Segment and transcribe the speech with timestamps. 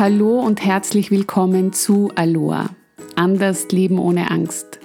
[0.00, 2.70] Hallo und herzlich willkommen zu Aloha.
[3.16, 4.80] Anders Leben ohne Angst.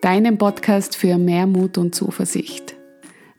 [0.00, 2.74] Deinem Podcast für mehr Mut und Zuversicht.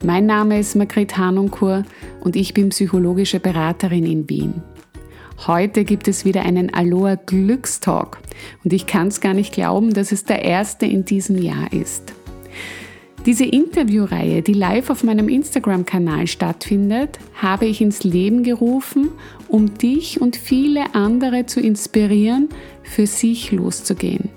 [0.03, 1.85] Mein Name ist Margret Hanunkur
[2.19, 4.61] und ich bin psychologische Beraterin in Wien.
[5.47, 8.19] Heute gibt es wieder einen Aloha Glückstalk
[8.63, 12.13] und ich kann es gar nicht glauben, dass es der erste in diesem Jahr ist.
[13.27, 19.09] Diese Interviewreihe, die live auf meinem Instagram-Kanal stattfindet, habe ich ins Leben gerufen,
[19.47, 22.49] um dich und viele andere zu inspirieren,
[22.83, 24.29] für sich loszugehen,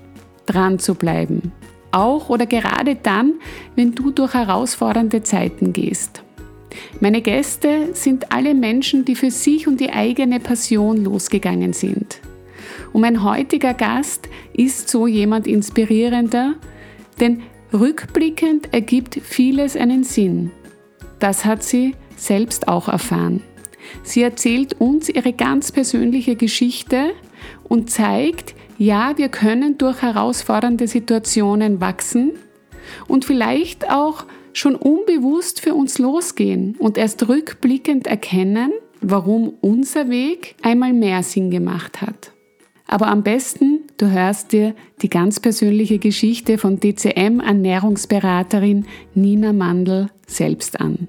[0.45, 1.51] dran zu bleiben.
[1.91, 3.33] Auch oder gerade dann,
[3.75, 6.23] wenn du durch herausfordernde Zeiten gehst.
[7.01, 12.19] Meine Gäste sind alle Menschen, die für sich und die eigene Passion losgegangen sind.
[12.93, 16.55] Und mein heutiger Gast ist so jemand inspirierender,
[17.19, 17.41] denn
[17.73, 20.51] Rückblickend ergibt vieles einen Sinn.
[21.19, 23.41] Das hat sie selbst auch erfahren.
[24.03, 27.11] Sie erzählt uns ihre ganz persönliche Geschichte
[27.63, 32.33] und zeigt, ja, wir können durch herausfordernde Situationen wachsen
[33.07, 40.55] und vielleicht auch schon unbewusst für uns losgehen und erst rückblickend erkennen, warum unser Weg
[40.61, 42.31] einmal mehr Sinn gemacht hat.
[42.87, 50.81] Aber am besten, du hörst dir die ganz persönliche Geschichte von DCM-Ernährungsberaterin Nina Mandl selbst
[50.81, 51.07] an.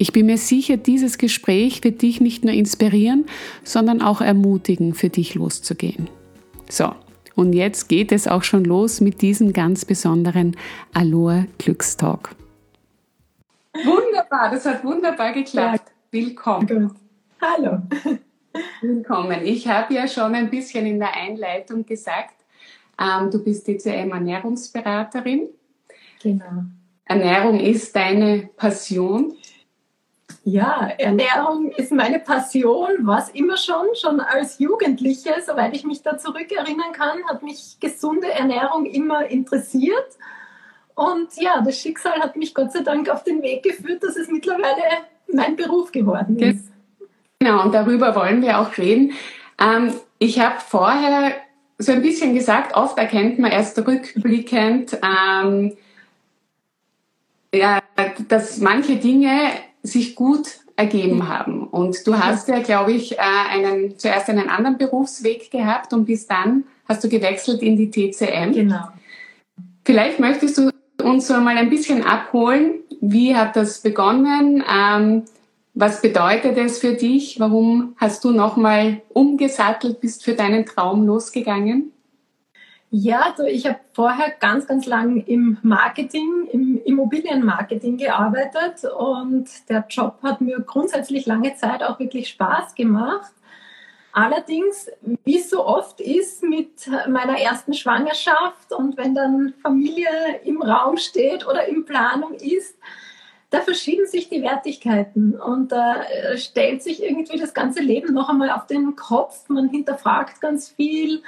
[0.00, 3.26] Ich bin mir sicher, dieses Gespräch wird dich nicht nur inspirieren,
[3.64, 6.08] sondern auch ermutigen, für dich loszugehen.
[6.70, 6.94] So,
[7.34, 10.56] und jetzt geht es auch schon los mit diesem ganz besonderen
[10.94, 12.34] Aloha Glückstalk.
[13.74, 15.92] Wunderbar, das hat wunderbar geklappt.
[16.10, 16.66] Willkommen.
[16.66, 16.96] Gut.
[17.42, 17.82] Hallo.
[18.80, 19.44] Willkommen.
[19.44, 22.36] Ich habe ja schon ein bisschen in der Einleitung gesagt,
[22.98, 25.50] ähm, du bist DCM Ernährungsberaterin.
[26.22, 26.64] Genau.
[27.04, 29.34] Ernährung ist deine Passion.
[30.44, 36.16] Ja, Ernährung ist meine Passion, was immer schon, schon als Jugendliche, soweit ich mich da
[36.16, 40.16] zurückerinnern kann, hat mich gesunde Ernährung immer interessiert.
[40.94, 44.28] Und ja, das Schicksal hat mich Gott sei Dank auf den Weg geführt, dass es
[44.28, 44.82] mittlerweile
[45.32, 46.72] mein Beruf geworden ist.
[47.38, 49.12] Genau, und darüber wollen wir auch reden.
[49.58, 51.32] Ähm, ich habe vorher
[51.78, 55.76] so ein bisschen gesagt, oft erkennt man erst rückblickend, ähm,
[57.54, 57.80] ja,
[58.28, 59.50] dass manche Dinge
[59.82, 61.66] sich gut ergeben haben.
[61.66, 66.26] Und du hast ja, glaube ich, äh, einen, zuerst einen anderen Berufsweg gehabt und bis
[66.26, 68.52] dann hast du gewechselt in die TCM.
[68.52, 68.88] Genau.
[69.84, 70.70] Vielleicht möchtest du
[71.02, 72.80] uns so mal ein bisschen abholen.
[73.00, 74.64] Wie hat das begonnen?
[74.70, 75.24] Ähm,
[75.74, 77.38] was bedeutet es für dich?
[77.38, 81.92] Warum hast du nochmal umgesattelt, bist für deinen Traum losgegangen?
[82.92, 89.86] Ja, also ich habe vorher ganz, ganz lang im Marketing, im Immobilienmarketing gearbeitet und der
[89.88, 93.30] Job hat mir grundsätzlich lange Zeit auch wirklich Spaß gemacht.
[94.12, 94.90] Allerdings,
[95.24, 100.96] wie es so oft ist mit meiner ersten Schwangerschaft und wenn dann Familie im Raum
[100.96, 102.76] steht oder in Planung ist,
[103.50, 108.28] da verschieben sich die Wertigkeiten und da äh, stellt sich irgendwie das ganze Leben noch
[108.28, 109.48] einmal auf den Kopf.
[109.48, 111.22] Man hinterfragt ganz viel.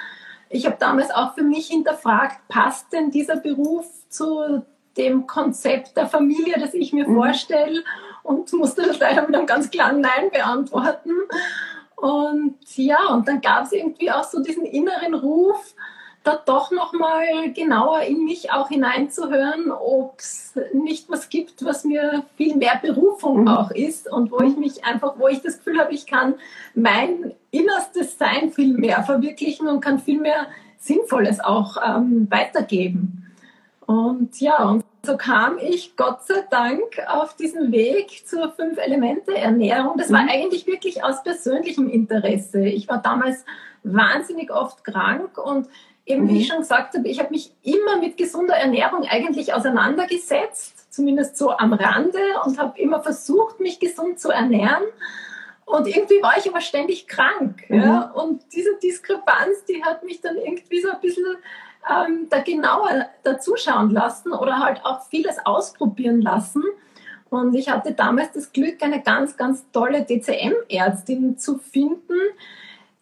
[0.52, 4.62] Ich habe damals auch für mich hinterfragt, passt denn dieser Beruf zu
[4.98, 7.14] dem Konzept der Familie, das ich mir mhm.
[7.14, 7.82] vorstelle
[8.22, 11.10] und musste das leider mit einem ganz klaren Nein beantworten.
[11.96, 15.74] Und ja, und dann gab es irgendwie auch so diesen inneren Ruf,
[16.24, 22.24] da doch nochmal genauer in mich auch hineinzuhören, ob es nicht was gibt, was mir
[22.36, 23.48] viel mehr Berufung mhm.
[23.48, 26.34] auch ist und wo ich mich einfach, wo ich das Gefühl habe, ich kann
[26.74, 30.46] mein innerstes Sein viel mehr verwirklichen und kann viel mehr
[30.78, 33.32] Sinnvolles auch ähm, weitergeben.
[33.86, 39.96] Und ja, und so kam ich Gott sei Dank auf diesen Weg zur Fünf-Elemente-Ernährung.
[39.98, 40.28] Das war mhm.
[40.28, 42.64] eigentlich wirklich aus persönlichem Interesse.
[42.64, 43.44] Ich war damals
[43.82, 45.66] wahnsinnig oft krank und
[46.04, 46.52] eben, wie ich mhm.
[46.52, 51.72] schon gesagt habe, ich habe mich immer mit gesunder Ernährung eigentlich auseinandergesetzt, zumindest so am
[51.72, 54.82] Rande und habe immer versucht, mich gesund zu ernähren.
[55.64, 57.64] Und irgendwie war ich aber ständig krank.
[57.69, 57.82] Mhm.
[57.82, 58.10] Ja?
[58.14, 61.25] Und diese Diskrepanz, die hat mich dann irgendwie so ein bisschen
[61.88, 66.62] ähm, da genauer dazuschauen lassen oder halt auch vieles ausprobieren lassen.
[67.31, 72.19] Und ich hatte damals das Glück, eine ganz, ganz tolle DCM-Ärztin zu finden,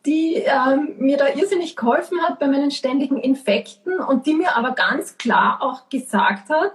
[0.06, 4.72] die ähm, mir da irrsinnig geholfen hat bei meinen ständigen Infekten und die mir aber
[4.72, 6.72] ganz klar auch gesagt hat,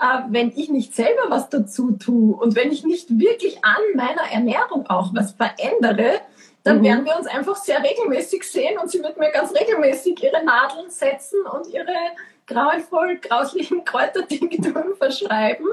[0.00, 4.30] äh, wenn ich nicht selber was dazu tue und wenn ich nicht wirklich an meiner
[4.30, 6.20] Ernährung auch was verändere,
[6.62, 6.84] dann mhm.
[6.84, 10.90] werden wir uns einfach sehr regelmäßig sehen und sie wird mir ganz regelmäßig ihre Nadeln
[10.90, 11.94] setzen und ihre
[12.46, 15.66] grauenvoll grauslichen Kräutertinkturen verschreiben.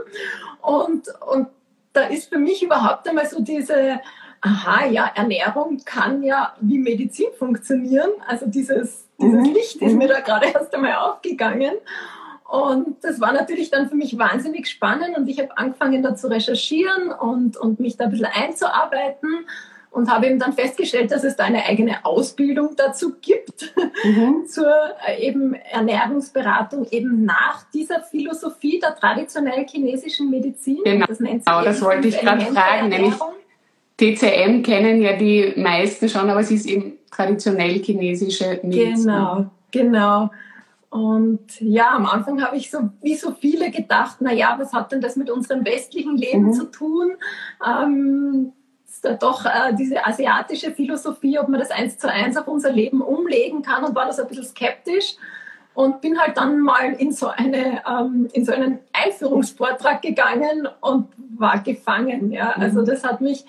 [0.61, 1.47] Und, und
[1.93, 3.99] da ist für mich überhaupt einmal so diese
[4.45, 8.11] aha, ja, Ernährung kann ja wie Medizin funktionieren.
[8.27, 9.53] Also dieses, dieses mhm.
[9.53, 10.11] Licht ist mir mhm.
[10.11, 11.73] da gerade erst einmal aufgegangen.
[12.47, 16.27] Und das war natürlich dann für mich wahnsinnig spannend und ich habe angefangen da zu
[16.27, 19.47] recherchieren und, und mich da ein bisschen einzuarbeiten
[19.89, 24.45] und habe eben dann festgestellt, dass es da eine eigene Ausbildung dazu gibt, mhm.
[24.45, 24.71] zur
[25.07, 30.81] äh, eben Ernährungsberatung eben nach dieser Philosophie der traditionell chinesischen Medizin.
[30.83, 33.15] Genau, das, nennt sich genau, das wollte ich gerade fragen, nämlich
[33.97, 39.05] TCM kennen ja die meisten schon, aber es ist eben traditionell chinesische Medizin.
[39.05, 40.29] Genau, genau.
[40.89, 44.91] Und ja, am Anfang habe ich so wie so viele gedacht, na ja, was hat
[44.91, 46.53] denn das mit unserem westlichen Leben mhm.
[46.53, 47.11] zu tun?
[47.65, 48.53] Ähm,
[48.87, 52.71] ist da doch äh, diese asiatische Philosophie, ob man das eins zu eins auf unser
[52.71, 55.15] Leben umlegen kann und war das ein bisschen skeptisch
[55.73, 61.09] und bin halt dann mal in so eine ähm, in so einen Einführungsvortrag gegangen und
[61.37, 62.31] war gefangen.
[62.31, 62.85] Ja, also mhm.
[62.85, 63.45] das hat mich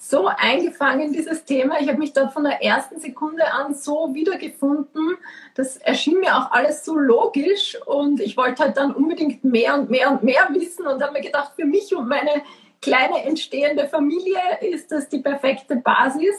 [0.00, 1.80] so eingefangen, dieses Thema.
[1.80, 5.16] Ich habe mich dort von der ersten Sekunde an so wiedergefunden.
[5.54, 9.90] Das erschien mir auch alles so logisch und ich wollte halt dann unbedingt mehr und
[9.90, 12.42] mehr und mehr wissen und habe mir gedacht, für mich und meine
[12.80, 16.36] kleine entstehende Familie ist das die perfekte Basis.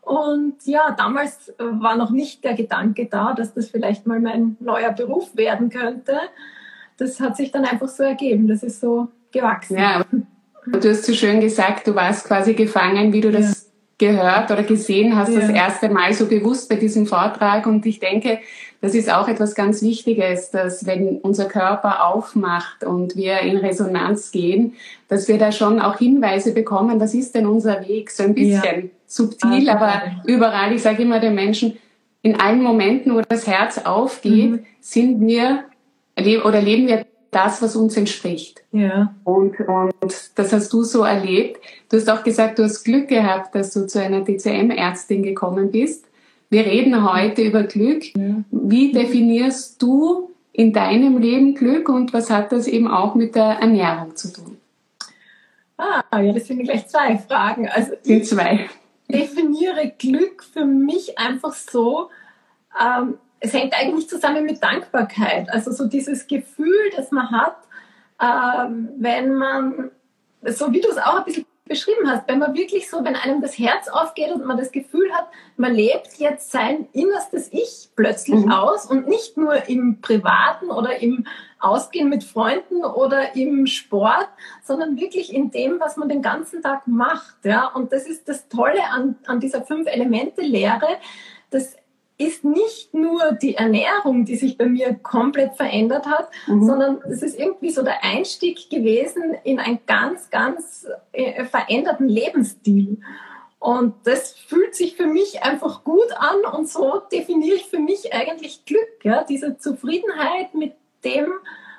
[0.00, 4.92] Und ja, damals war noch nicht der Gedanke da, dass das vielleicht mal mein neuer
[4.92, 6.18] Beruf werden könnte.
[6.96, 8.48] Das hat sich dann einfach so ergeben.
[8.48, 9.76] Das ist so gewachsen.
[9.76, 10.06] Ja.
[10.66, 13.38] Du hast so schön gesagt, du warst quasi gefangen, wie du ja.
[13.38, 13.68] das
[13.98, 15.40] gehört oder gesehen hast, ja.
[15.40, 17.66] das erste Mal so bewusst bei diesem Vortrag.
[17.66, 18.38] Und ich denke,
[18.80, 24.30] das ist auch etwas ganz Wichtiges, dass wenn unser Körper aufmacht und wir in Resonanz
[24.30, 24.74] gehen,
[25.08, 28.10] dass wir da schon auch Hinweise bekommen, was ist denn unser Weg?
[28.10, 28.90] So ein bisschen ja.
[29.06, 30.72] subtil, aber überall.
[30.72, 31.76] Ich sage immer den Menschen,
[32.22, 34.66] in allen Momenten, wo das Herz aufgeht, mhm.
[34.80, 35.64] sind wir
[36.44, 38.62] oder leben wir das, was uns entspricht.
[38.72, 39.14] Ja.
[39.24, 41.60] Und, und das hast du so erlebt.
[41.90, 46.06] Du hast auch gesagt, du hast Glück gehabt, dass du zu einer DCM-Ärztin gekommen bist.
[46.50, 48.16] Wir reden heute über Glück.
[48.16, 48.42] Ja.
[48.50, 53.58] Wie definierst du in deinem Leben Glück und was hat das eben auch mit der
[53.60, 54.56] Ernährung zu tun?
[55.76, 57.68] Ah, ja, das sind gleich zwei Fragen.
[57.68, 58.68] Also die zwei.
[59.08, 62.10] definiere Glück für mich einfach so,
[62.80, 65.48] ähm, es hängt eigentlich zusammen mit Dankbarkeit.
[65.50, 67.56] Also so dieses Gefühl, das man hat,
[68.20, 69.90] ähm, wenn man,
[70.44, 73.42] so wie du es auch ein bisschen beschrieben hast, wenn man wirklich so, wenn einem
[73.42, 78.46] das Herz aufgeht und man das Gefühl hat, man lebt jetzt sein innerstes Ich plötzlich
[78.46, 78.52] mhm.
[78.52, 81.26] aus und nicht nur im Privaten oder im
[81.60, 84.28] Ausgehen mit Freunden oder im Sport,
[84.64, 87.44] sondern wirklich in dem, was man den ganzen Tag macht.
[87.44, 87.66] Ja?
[87.66, 90.98] Und das ist das Tolle an, an dieser Fünf-Elemente-Lehre,
[91.50, 91.76] dass
[92.18, 96.66] ist nicht nur die Ernährung, die sich bei mir komplett verändert hat, mhm.
[96.66, 102.98] sondern es ist irgendwie so der Einstieg gewesen in einen ganz, ganz äh, veränderten Lebensstil.
[103.60, 108.12] Und das fühlt sich für mich einfach gut an und so definiere ich für mich
[108.12, 110.74] eigentlich Glück, ja, diese Zufriedenheit mit
[111.04, 111.32] dem,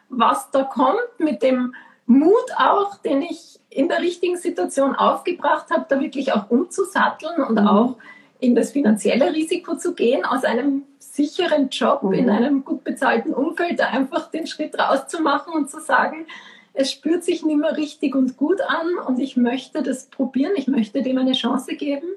[0.10, 1.76] was da kommt, mit dem
[2.06, 7.62] Mut auch, den ich in der richtigen Situation aufgebracht habe, da wirklich auch umzusatteln und
[7.62, 7.68] mhm.
[7.68, 7.96] auch
[8.40, 12.14] in das finanzielle Risiko zu gehen, aus einem sicheren Job mhm.
[12.14, 16.26] in einem gut bezahlten Umfeld, einfach den Schritt rauszumachen und zu sagen,
[16.74, 20.68] es spürt sich nicht mehr richtig und gut an und ich möchte das probieren, ich
[20.68, 22.08] möchte dem eine Chance geben.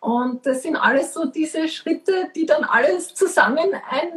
[0.00, 4.10] Und das sind alles so diese Schritte, die dann alles zusammen ein,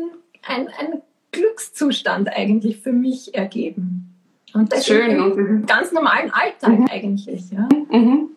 [0.48, 4.16] ein, ein Glückszustand eigentlich für mich ergeben.
[4.54, 5.12] Und das Schön.
[5.12, 6.88] im ganz normalen Alltag mhm.
[6.90, 7.52] eigentlich.
[7.52, 7.68] Ja.
[7.92, 8.30] Mhm.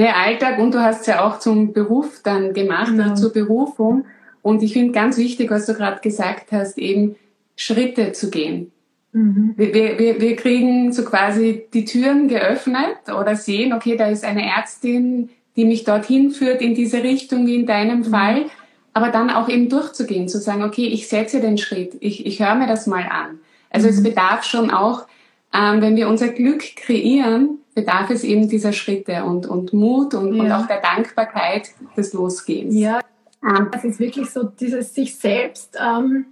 [0.00, 3.14] Der Alltag und du hast es ja auch zum Beruf dann gemacht, genau.
[3.14, 4.06] zur Berufung.
[4.40, 7.16] Und ich finde ganz wichtig, was du gerade gesagt hast, eben
[7.54, 8.72] Schritte zu gehen.
[9.12, 9.52] Mhm.
[9.58, 14.48] Wir, wir, wir kriegen so quasi die Türen geöffnet oder sehen, okay, da ist eine
[14.48, 18.04] Ärztin, die mich dorthin führt in diese Richtung wie in deinem mhm.
[18.04, 18.46] Fall.
[18.94, 22.54] Aber dann auch eben durchzugehen, zu sagen, okay, ich setze den Schritt, ich, ich höre
[22.54, 23.38] mir das mal an.
[23.68, 23.92] Also mhm.
[23.92, 25.06] es bedarf schon auch,
[25.52, 30.34] ähm, wenn wir unser Glück kreieren, bedarf es eben dieser Schritte und, und Mut und,
[30.34, 30.42] ja.
[30.42, 32.74] und auch der Dankbarkeit des Losgehens.
[32.74, 33.00] Ja,
[33.42, 36.26] ähm, es ist wirklich so dieses sich selbst ähm,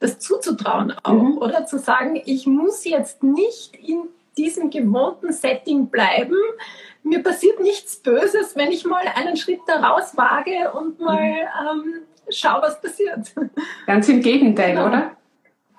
[0.00, 1.38] das zuzutrauen auch, mhm.
[1.38, 4.02] oder zu sagen, ich muss jetzt nicht in
[4.36, 6.36] diesem gewohnten Setting bleiben.
[7.02, 11.84] Mir passiert nichts Böses, wenn ich mal einen Schritt da raus wage und mal mhm.
[11.84, 11.94] ähm,
[12.30, 13.32] schau, was passiert.
[13.86, 14.86] Ganz im Gegenteil, genau.
[14.86, 15.10] oder?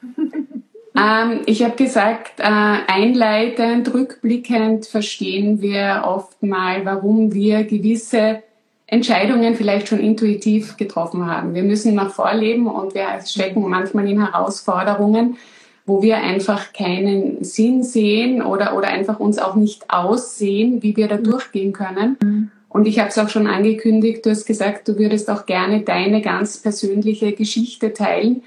[1.00, 8.44] Ähm, ich habe gesagt, äh, einleitend, rückblickend verstehen wir oft mal, warum wir gewisse
[8.88, 11.54] Entscheidungen vielleicht schon intuitiv getroffen haben.
[11.54, 15.38] Wir müssen nach vorleben und wir stecken manchmal in Herausforderungen,
[15.86, 21.08] wo wir einfach keinen Sinn sehen oder, oder einfach uns auch nicht aussehen, wie wir
[21.08, 21.24] da mhm.
[21.24, 22.18] durchgehen können.
[22.22, 22.52] Mhm.
[22.68, 26.22] Und ich habe es auch schon angekündigt, du hast gesagt, du würdest auch gerne deine
[26.22, 28.44] ganz persönliche Geschichte teilen.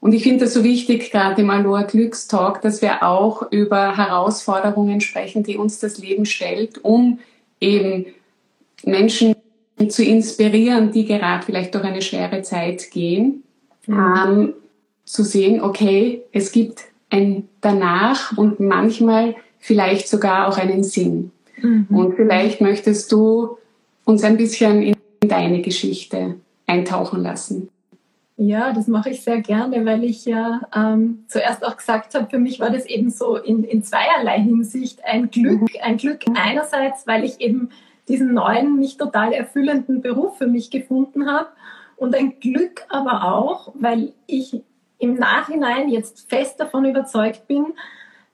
[0.00, 5.00] Und ich finde das so wichtig, gerade im Aloha Glückstalk, dass wir auch über Herausforderungen
[5.00, 7.18] sprechen, die uns das Leben stellt, um
[7.60, 8.06] eben
[8.84, 9.34] Menschen
[9.88, 13.42] zu inspirieren, die gerade vielleicht durch eine schwere Zeit gehen,
[13.86, 14.14] mhm.
[14.16, 14.52] ähm,
[15.04, 21.32] zu sehen, okay, es gibt ein Danach und manchmal vielleicht sogar auch einen Sinn.
[21.60, 21.86] Mhm.
[21.90, 23.58] Und vielleicht möchtest du
[24.04, 24.94] uns ein bisschen in
[25.28, 26.36] deine Geschichte
[26.66, 27.68] eintauchen lassen.
[28.40, 32.38] Ja, das mache ich sehr gerne, weil ich ja ähm, zuerst auch gesagt habe, für
[32.38, 35.62] mich war das eben so in, in zweierlei Hinsicht ein Glück.
[35.62, 35.68] Mhm.
[35.82, 37.70] Ein Glück einerseits, weil ich eben
[38.06, 41.48] diesen neuen, mich total erfüllenden Beruf für mich gefunden habe
[41.96, 44.62] und ein Glück aber auch, weil ich
[44.98, 47.66] im Nachhinein jetzt fest davon überzeugt bin,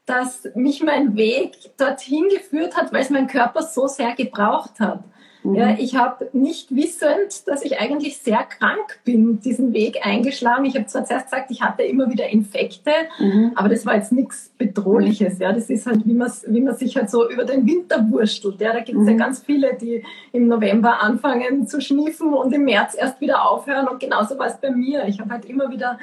[0.04, 5.02] dass mich mein Weg dorthin geführt hat, weil es mein Körper so sehr gebraucht hat.
[5.44, 5.54] Mhm.
[5.54, 10.64] Ja, ich habe nicht wissend, dass ich eigentlich sehr krank bin, diesen Weg eingeschlagen.
[10.64, 13.52] Ich habe zwar zuerst gesagt, ich hatte immer wieder Infekte, mhm.
[13.54, 15.38] aber das war jetzt nichts Bedrohliches.
[15.38, 18.60] Ja, das ist halt, wie man, wie man sich halt so über den Winter wurstelt.
[18.60, 19.10] Ja, da gibt es mhm.
[19.10, 23.86] ja ganz viele, die im November anfangen zu schniefen und im März erst wieder aufhören.
[23.86, 25.06] Und genauso war es bei mir.
[25.06, 25.98] Ich habe halt immer wieder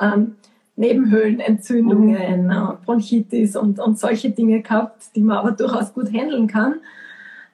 [0.00, 0.36] ähm,
[0.76, 2.50] Nebenhöhlenentzündungen, mhm.
[2.50, 6.76] äh, Bronchitis und, und solche Dinge gehabt, die man aber durchaus gut handeln kann.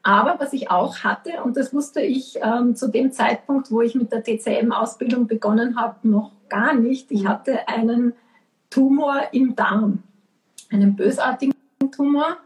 [0.02, 3.94] Aber was ich auch hatte, und das wusste ich ähm, zu dem Zeitpunkt, wo ich
[3.94, 7.10] mit der TCM-Ausbildung begonnen habe, noch gar nicht.
[7.10, 8.14] Ich hatte einen
[8.70, 10.02] Tumor im Darm,
[10.70, 11.54] einen bösartigen
[11.92, 12.38] Tumor.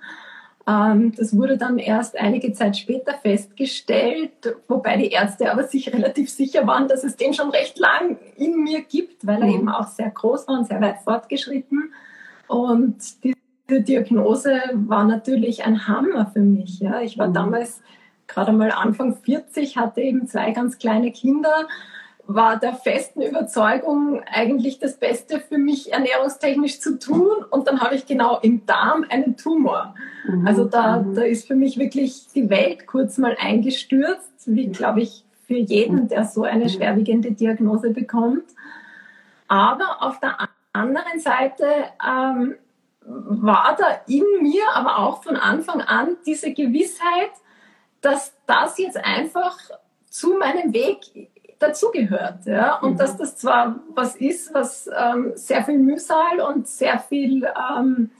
[0.67, 6.31] Ähm, das wurde dann erst einige Zeit später festgestellt, wobei die Ärzte aber sich relativ
[6.31, 9.55] sicher waren, dass es den schon recht lang in mir gibt, weil er mhm.
[9.55, 11.93] eben auch sehr groß war und sehr weit fortgeschritten.
[12.49, 12.97] Und
[13.69, 16.81] diese Diagnose war natürlich ein Hammer für mich.
[16.81, 17.01] Ja.
[17.01, 17.35] Ich war mhm.
[17.35, 17.83] damals
[18.27, 21.67] gerade mal Anfang 40, hatte eben zwei ganz kleine Kinder
[22.27, 27.45] war der festen Überzeugung, eigentlich das Beste für mich ernährungstechnisch zu tun.
[27.51, 29.95] Und dann habe ich genau im Darm einen Tumor.
[30.27, 30.47] Mhm.
[30.47, 31.15] Also da, mhm.
[31.15, 36.09] da ist für mich wirklich die Welt kurz mal eingestürzt, wie glaube ich für jeden,
[36.09, 36.69] der so eine mhm.
[36.71, 38.45] schwerwiegende Diagnose bekommt.
[39.49, 40.39] Aber auf der
[40.73, 41.67] anderen Seite
[42.03, 42.55] ähm,
[43.07, 47.33] war da in mir aber auch von Anfang an diese Gewissheit,
[48.01, 49.59] dass das jetzt einfach
[50.09, 52.47] zu meinem Weg dazugehört.
[52.47, 52.79] Ja?
[52.79, 52.99] Und mhm.
[52.99, 58.11] dass das zwar was ist, was ähm, sehr viel Mühsal und sehr viel ähm,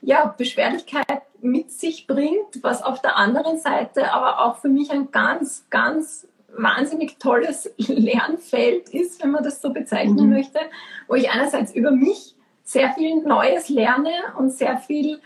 [0.00, 5.10] ja, Beschwerlichkeit mit sich bringt, was auf der anderen Seite aber auch für mich ein
[5.10, 6.26] ganz, ganz
[6.56, 10.32] wahnsinnig tolles Lernfeld ist, wenn man das so bezeichnen mhm.
[10.32, 10.60] möchte,
[11.08, 12.35] wo ich einerseits über mich
[12.66, 15.20] sehr viel Neues lerne und sehr viel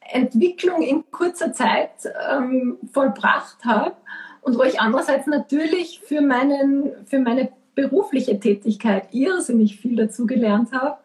[0.00, 1.90] Entwicklung in kurzer Zeit
[2.32, 3.94] ähm, vollbracht habe
[4.40, 10.72] und wo ich andererseits natürlich für, meinen, für meine berufliche Tätigkeit irrsinnig viel dazu gelernt
[10.72, 10.96] habe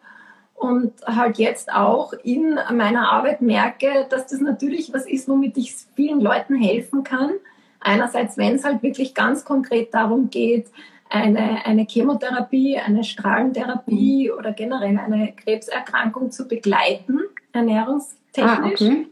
[0.54, 5.74] und halt jetzt auch in meiner Arbeit merke, dass das natürlich was ist, womit ich
[5.94, 7.32] vielen Leuten helfen kann.
[7.80, 10.68] Einerseits, wenn es halt wirklich ganz konkret darum geht,
[11.08, 14.38] eine, eine Chemotherapie, eine Strahlentherapie mhm.
[14.38, 17.20] oder generell eine Krebserkrankung zu begleiten,
[17.52, 18.80] ernährungstechnisch.
[18.80, 19.06] Ah, okay.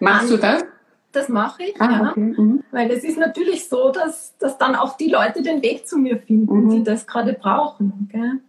[0.00, 0.64] Machst du das?
[1.12, 2.10] Das mache ich, ah, ja.
[2.10, 2.34] Okay.
[2.36, 2.64] Mhm.
[2.72, 6.18] Weil es ist natürlich so, dass, dass dann auch die Leute den Weg zu mir
[6.18, 6.70] finden, mhm.
[6.70, 8.08] die das gerade brauchen.
[8.10, 8.40] Gell?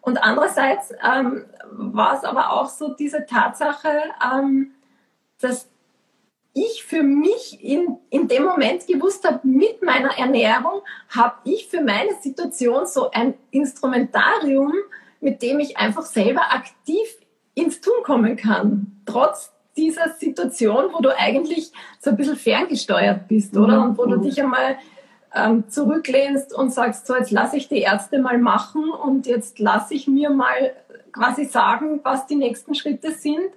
[0.00, 3.90] Und andererseits ähm, war es aber auch so diese Tatsache,
[4.34, 4.72] ähm,
[5.40, 5.68] dass
[6.54, 11.80] ich für mich in, in dem Moment gewusst habe, mit meiner Ernährung habe ich für
[11.80, 14.72] meine Situation so ein Instrumentarium,
[15.20, 17.06] mit dem ich einfach selber aktiv
[17.54, 23.56] ins Tun kommen kann, trotz dieser Situation, wo du eigentlich so ein bisschen ferngesteuert bist,
[23.56, 23.80] oder?
[23.80, 23.90] Mhm.
[23.90, 24.76] Und wo du dich einmal
[25.34, 29.94] ähm, zurücklehnst und sagst, so jetzt lasse ich die Ärzte mal machen und jetzt lasse
[29.94, 30.74] ich mir mal
[31.12, 33.50] quasi sagen, was die nächsten Schritte sind,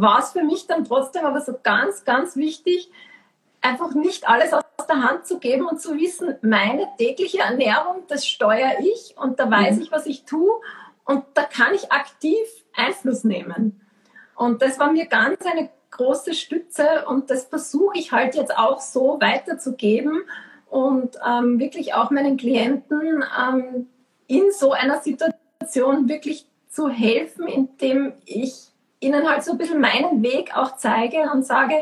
[0.00, 2.90] war es für mich dann trotzdem aber so ganz, ganz wichtig,
[3.60, 8.26] einfach nicht alles aus der Hand zu geben und zu wissen, meine tägliche Ernährung, das
[8.26, 9.82] steuere ich und da weiß mhm.
[9.82, 10.52] ich, was ich tue
[11.04, 12.38] und da kann ich aktiv
[12.74, 13.80] Einfluss nehmen.
[14.34, 18.80] Und das war mir ganz eine große Stütze und das versuche ich halt jetzt auch
[18.80, 20.24] so weiterzugeben
[20.68, 23.86] und ähm, wirklich auch meinen Klienten ähm,
[24.26, 28.73] in so einer Situation wirklich zu helfen, indem ich
[29.04, 31.74] ihnen halt so ein bisschen meinen Weg auch zeige und sage,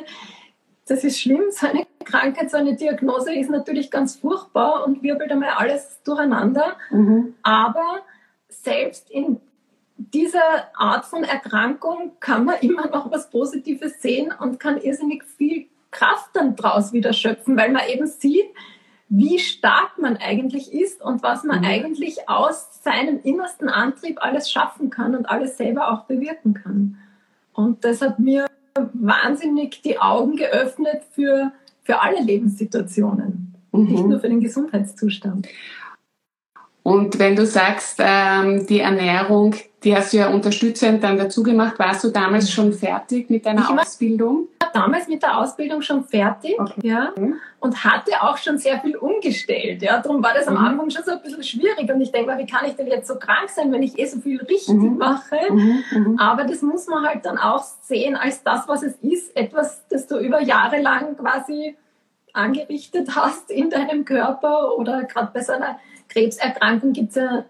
[0.87, 5.31] das ist schlimm, so eine Krankheit, so eine Diagnose ist natürlich ganz furchtbar und wirbelt
[5.31, 6.77] einmal alles durcheinander.
[6.91, 7.35] Mhm.
[7.43, 8.01] Aber
[8.49, 9.41] selbst in
[9.97, 10.41] diese
[10.75, 16.31] Art von Erkrankung kann man immer noch was Positives sehen und kann irrsinnig viel Kraft
[16.35, 18.47] dann draus wieder schöpfen, weil man eben sieht,
[19.09, 21.67] wie stark man eigentlich ist und was man mhm.
[21.67, 26.99] eigentlich aus seinem innersten Antrieb alles schaffen kann und alles selber auch bewirken kann.
[27.53, 28.47] Und das hat mir
[28.93, 33.85] wahnsinnig die Augen geöffnet für, für alle Lebenssituationen, mhm.
[33.85, 35.49] nicht nur für den Gesundheitszustand.
[36.83, 39.55] Und wenn du sagst, ähm, die Ernährung,
[39.85, 43.63] die hast du ja unterstützend dann dazu gemacht, warst du damals schon fertig mit deiner
[43.63, 44.49] ich Ausbildung?
[44.61, 46.81] War damals mit der Ausbildung schon fertig, okay.
[46.83, 47.13] ja,
[47.61, 50.01] und hatte auch schon sehr viel umgestellt, ja.
[50.01, 50.65] Darum war das am mhm.
[50.65, 53.09] Anfang schon so ein bisschen schwierig und ich denke mal, wie kann ich denn jetzt
[53.09, 54.99] so krank sein, wenn ich eh so viel richtig mhm.
[54.99, 55.37] mache?
[55.51, 55.85] Mhm.
[55.91, 56.19] mhm.
[56.19, 60.07] Aber das muss man halt dann auch sehen als das, was es ist, etwas, das
[60.07, 61.77] du über Jahre lang quasi
[62.33, 67.45] angerichtet hast in deinem Körper oder gerade bei so einer Krebserkrankung gibt es ja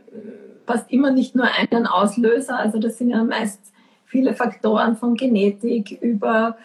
[0.67, 2.59] fast immer nicht nur einen Auslöser.
[2.59, 3.61] Also das sind ja meist
[4.05, 6.57] viele Faktoren von Genetik über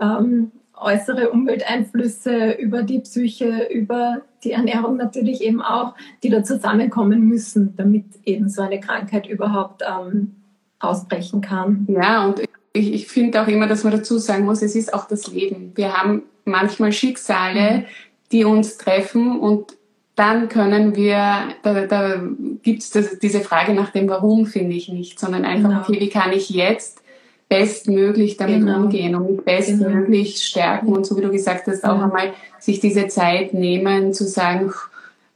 [0.00, 7.26] ähm, äußere Umwelteinflüsse, über die Psyche, über die Ernährung natürlich eben auch, die da zusammenkommen
[7.26, 10.34] müssen, damit eben so eine Krankheit überhaupt ähm,
[10.78, 11.86] ausbrechen kann.
[11.88, 12.40] Ja, und
[12.72, 15.72] ich, ich finde auch immer, dass man dazu sagen muss, es ist auch das Leben.
[15.74, 17.84] Wir haben manchmal Schicksale, mhm.
[18.32, 19.76] die uns treffen und
[20.16, 22.22] dann können wir, da, da
[22.62, 25.80] gibt es diese Frage nach dem Warum, finde ich nicht, sondern einfach, genau.
[25.82, 27.00] okay, wie kann ich jetzt
[27.48, 28.82] bestmöglich damit genau.
[28.82, 30.42] umgehen und mich bestmöglich genau.
[30.42, 32.04] stärken und so wie du gesagt hast, auch ja.
[32.04, 34.72] einmal sich diese Zeit nehmen, zu sagen,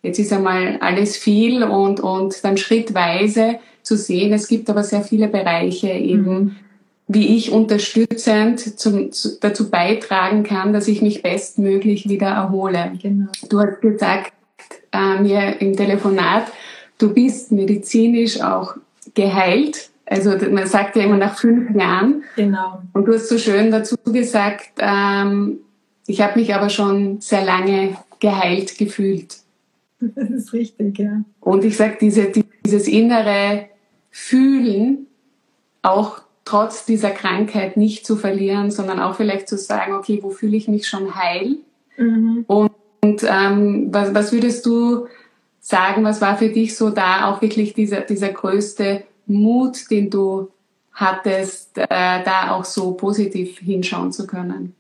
[0.03, 5.03] jetzt ist einmal alles viel und, und dann schrittweise zu sehen, es gibt aber sehr
[5.03, 6.57] viele Bereiche eben, mhm.
[7.09, 12.93] wie ich unterstützend zum, zu, dazu beitragen kann, dass ich mich bestmöglich wieder erhole.
[13.03, 13.27] Genau.
[13.49, 14.33] Du hast gesagt,
[14.93, 16.47] äh, mir im Telefonat,
[16.99, 18.77] du bist medizinisch auch
[19.15, 19.91] geheilt.
[20.07, 22.25] Also man sagt ja immer nach fünf Jahren.
[22.37, 22.83] Genau.
[22.93, 25.59] Und du hast so schön dazu gesagt, ähm,
[26.07, 29.39] ich habe mich aber schon sehr lange geheilt gefühlt.
[30.01, 31.23] Das ist richtig, ja.
[31.41, 32.33] Und ich sage, diese,
[32.65, 33.67] dieses innere
[34.11, 35.07] Fühlen,
[35.83, 40.57] auch trotz dieser Krankheit nicht zu verlieren, sondern auch vielleicht zu sagen, okay, wo fühle
[40.57, 41.57] ich mich schon heil?
[41.97, 42.45] Mhm.
[42.47, 42.71] Und
[43.03, 45.07] und ähm, was, was würdest du
[45.61, 50.51] sagen, was war für dich so da auch wirklich dieser, dieser größte Mut, den du
[50.93, 54.75] hattest, äh, da auch so positiv hinschauen zu können?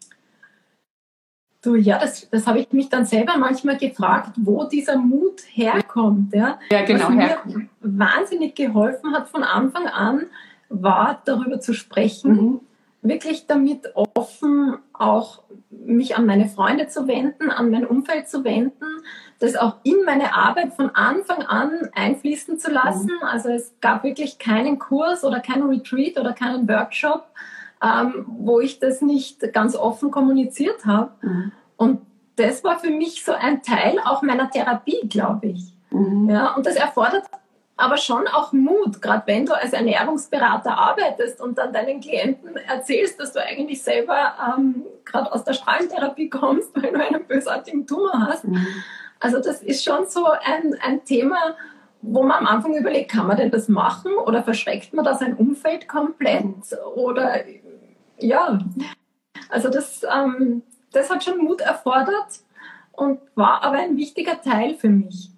[1.61, 6.33] Du, ja, das, das habe ich mich dann selber manchmal gefragt, wo dieser Mut herkommt.
[6.33, 7.09] Ja, ja genau.
[7.09, 10.27] Was mir wahnsinnig geholfen hat von Anfang an,
[10.69, 12.61] war darüber zu sprechen, mhm.
[13.03, 18.85] Wirklich damit offen auch mich an meine Freunde zu wenden, an mein Umfeld zu wenden,
[19.39, 23.13] das auch in meine Arbeit von Anfang an einfließen zu lassen.
[23.21, 23.27] Mhm.
[23.27, 27.27] Also es gab wirklich keinen Kurs oder keinen Retreat oder keinen Workshop,
[27.83, 31.13] ähm, wo ich das nicht ganz offen kommuniziert habe.
[31.23, 31.53] Mhm.
[31.77, 32.01] Und
[32.37, 35.73] das war für mich so ein Teil auch meiner Therapie, glaube ich.
[35.91, 36.29] Mhm.
[36.29, 37.25] Ja, und das erfordert
[37.79, 43.21] aber schon auch Mut, gerade wenn du als Ernährungsberater arbeitest und dann deinen Klienten erzählst,
[43.21, 48.27] dass du eigentlich selber ähm, gerade aus der Strahlentherapie kommst, weil du einen bösartigen Tumor
[48.29, 48.45] hast.
[48.45, 48.67] Mhm.
[49.21, 51.37] Also das ist schon so ein, ein Thema,
[52.03, 55.35] wo man am Anfang überlegt, kann man denn das machen oder verschreckt man da sein
[55.35, 57.45] Umfeld komplett oder
[58.19, 58.59] ja,
[59.51, 60.62] also das, ähm,
[60.93, 62.41] das hat schon Mut erfordert
[62.93, 65.31] und war aber ein wichtiger Teil für mich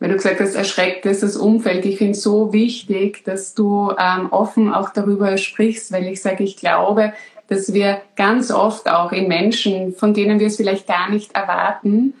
[0.00, 1.84] weil du gesagt hast, erschreckt ist das Umfeld.
[1.84, 6.42] Ich finde es so wichtig, dass du ähm, offen auch darüber sprichst, weil ich sage,
[6.42, 7.12] ich glaube,
[7.48, 12.14] dass wir ganz oft auch in Menschen, von denen wir es vielleicht gar nicht erwarten,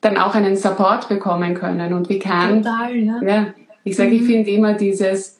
[0.00, 1.92] dann auch einen Support bekommen können.
[1.92, 2.62] Und wie kann.
[2.62, 3.20] Total, ja.
[3.22, 3.46] ja
[3.84, 4.16] ich sage, mhm.
[4.16, 5.38] ich finde immer dieses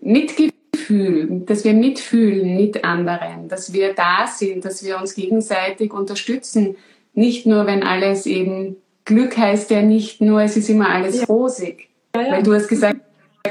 [0.00, 6.76] Mitgefühl, dass wir mitfühlen mit anderen, dass wir da sind, dass wir uns gegenseitig unterstützen.
[7.12, 11.26] Nicht nur, wenn alles eben Glück heißt ja nicht nur, es ist immer alles ja.
[11.26, 11.88] rosig.
[12.14, 12.32] Ja, ja.
[12.32, 13.00] Weil du hast gesagt,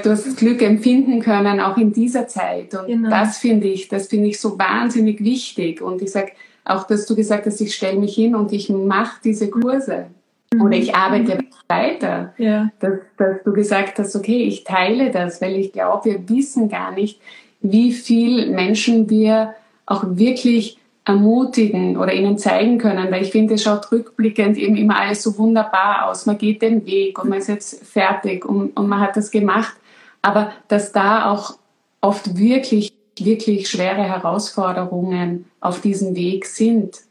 [0.01, 2.73] du hast das Glück empfinden können, auch in dieser Zeit.
[2.73, 3.09] Und genau.
[3.09, 5.81] das finde ich, das finde ich so wahnsinnig wichtig.
[5.81, 6.31] Und ich sage
[6.65, 10.07] auch, dass du gesagt hast, ich stelle mich hin und ich mache diese Kurse.
[10.53, 10.61] Mhm.
[10.61, 11.47] Oder ich arbeite mhm.
[11.67, 12.33] weiter.
[12.37, 12.71] Ja.
[12.79, 16.91] Dass, dass du gesagt hast, okay, ich teile das, weil ich glaube, wir wissen gar
[16.91, 17.19] nicht,
[17.61, 19.53] wie viel Menschen wir
[19.85, 24.99] auch wirklich ermutigen oder ihnen zeigen können, weil ich finde, es schaut rückblickend eben immer
[24.99, 26.25] alles so wunderbar aus.
[26.25, 29.75] Man geht den Weg und man ist jetzt fertig und, und man hat das gemacht.
[30.21, 31.55] Aber dass da auch
[31.99, 37.01] oft wirklich, wirklich schwere Herausforderungen auf diesem Weg sind,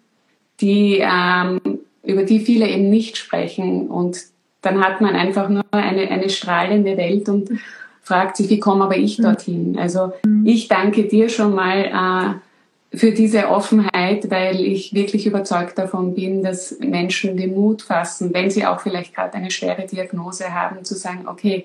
[0.61, 1.61] die, ähm,
[2.02, 3.88] über die viele eben nicht sprechen.
[3.88, 4.22] Und
[4.62, 7.50] dann hat man einfach nur eine, eine strahlende Welt und
[8.02, 9.22] fragt sich, wie komme aber ich mhm.
[9.24, 9.78] dorthin?
[9.78, 10.12] Also
[10.44, 12.52] ich danke dir schon mal äh,
[12.94, 18.50] für diese Offenheit, weil ich wirklich überzeugt davon bin, dass Menschen den Mut fassen, wenn
[18.50, 21.64] sie auch vielleicht gerade eine schwere Diagnose haben, zu sagen, okay,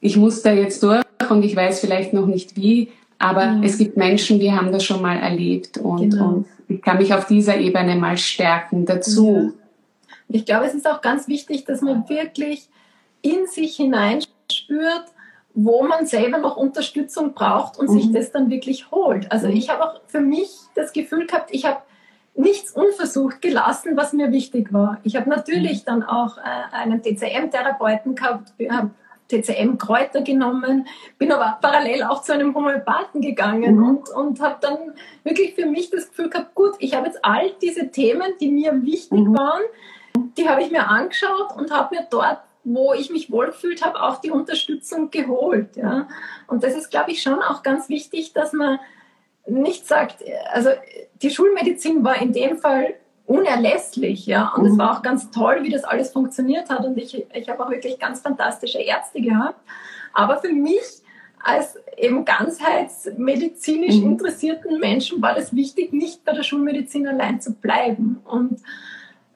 [0.00, 3.60] ich muss da jetzt durch und ich weiß vielleicht noch nicht wie, aber ja.
[3.62, 6.28] es gibt Menschen, die haben das schon mal erlebt und, genau.
[6.28, 9.52] und ich kann mich auf dieser Ebene mal stärken dazu.
[10.08, 10.14] Ja.
[10.28, 12.68] Ich glaube, es ist auch ganz wichtig, dass man wirklich
[13.20, 15.04] in sich hineinspürt,
[15.54, 17.94] wo man selber noch Unterstützung braucht und mhm.
[17.94, 19.30] sich das dann wirklich holt.
[19.32, 19.56] Also mhm.
[19.56, 21.80] ich habe auch für mich das Gefühl gehabt, ich habe
[22.34, 24.98] nichts unversucht gelassen, was mir wichtig war.
[25.02, 25.86] Ich habe natürlich mhm.
[25.86, 28.90] dann auch äh, einen TCM-Therapeuten gehabt, habe
[29.30, 30.86] TCM-Kräuter genommen,
[31.18, 33.88] bin aber parallel auch zu einem Homöopathen gegangen mhm.
[33.88, 34.78] und, und habe dann
[35.24, 38.82] wirklich für mich das Gefühl gehabt, gut, ich habe jetzt all diese Themen, die mir
[38.82, 39.36] wichtig mhm.
[39.36, 39.62] waren,
[40.36, 42.40] die habe ich mir angeschaut und habe mir dort
[42.74, 45.76] wo ich mich wohlgefühlt habe, auch die Unterstützung geholt.
[45.76, 46.08] Ja.
[46.46, 48.78] Und das ist, glaube ich, schon auch ganz wichtig, dass man
[49.46, 50.70] nicht sagt, also
[51.22, 52.94] die Schulmedizin war in dem Fall
[53.26, 54.52] unerlässlich, ja.
[54.56, 54.78] Und es mhm.
[54.78, 56.84] war auch ganz toll, wie das alles funktioniert hat.
[56.84, 59.60] Und ich, ich habe auch wirklich ganz fantastische Ärzte gehabt.
[60.12, 61.02] Aber für mich
[61.42, 64.10] als eben ganzheitsmedizinisch mhm.
[64.10, 68.60] interessierten Menschen war das wichtig, nicht bei der Schulmedizin allein zu bleiben und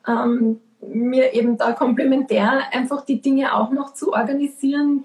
[0.07, 0.61] ähm,
[0.92, 5.05] mir eben da komplementär einfach die Dinge auch noch zu organisieren,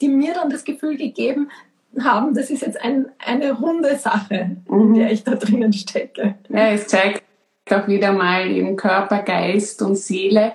[0.00, 1.50] die mir dann das Gefühl gegeben
[1.98, 4.94] haben, das ist jetzt ein, eine runde Sache, mhm.
[4.94, 6.36] in der ich da drinnen stecke.
[6.48, 7.22] Ja, es zeigt
[7.70, 10.52] auch wieder mal eben Körper, Geist und Seele,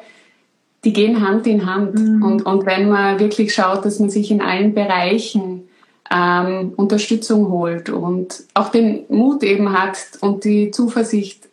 [0.84, 1.96] die gehen Hand in Hand.
[1.96, 2.24] Mhm.
[2.24, 5.68] Und, und wenn man wirklich schaut, dass man sich in allen Bereichen
[6.12, 11.50] ähm, Unterstützung holt und auch den Mut eben hat und die Zuversicht,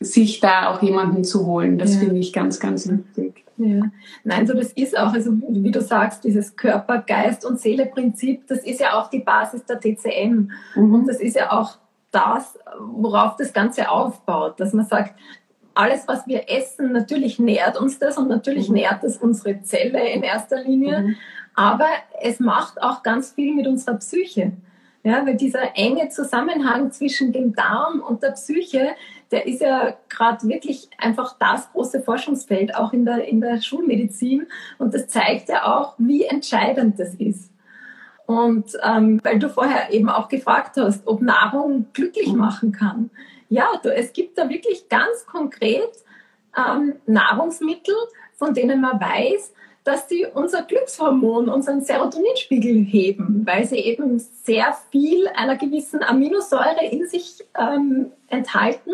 [0.00, 2.00] sich da auch jemanden zu holen, das ja.
[2.00, 3.44] finde ich ganz, ganz wichtig.
[3.58, 3.82] Ja.
[4.24, 8.58] Nein, so das ist auch, also wie du sagst, dieses Körper, Geist und Seele-Prinzip, das
[8.58, 10.50] ist ja auch die Basis der TCM.
[10.74, 10.94] Mhm.
[10.94, 11.78] Und das ist ja auch
[12.10, 15.14] das, worauf das Ganze aufbaut, dass man sagt,
[15.74, 18.76] alles, was wir essen, natürlich nährt uns das und natürlich mhm.
[18.76, 21.16] nährt es unsere Zelle in erster Linie, mhm.
[21.54, 21.88] aber
[22.22, 24.52] es macht auch ganz viel mit unserer Psyche.
[25.02, 28.88] Ja, weil dieser enge Zusammenhang zwischen dem Darm und der Psyche,
[29.30, 34.46] der ist ja gerade wirklich einfach das große Forschungsfeld, auch in der, in der Schulmedizin.
[34.78, 37.50] Und das zeigt ja auch, wie entscheidend das ist.
[38.26, 42.38] Und ähm, weil du vorher eben auch gefragt hast, ob Nahrung glücklich mhm.
[42.38, 43.10] machen kann.
[43.48, 45.90] Ja, du, es gibt da wirklich ganz konkret
[46.56, 47.94] ähm, Nahrungsmittel,
[48.34, 49.52] von denen man weiß,
[49.86, 56.84] dass sie unser Glückshormon, unseren Serotoninspiegel heben, weil sie eben sehr viel einer gewissen Aminosäure
[56.90, 58.90] in sich ähm, enthalten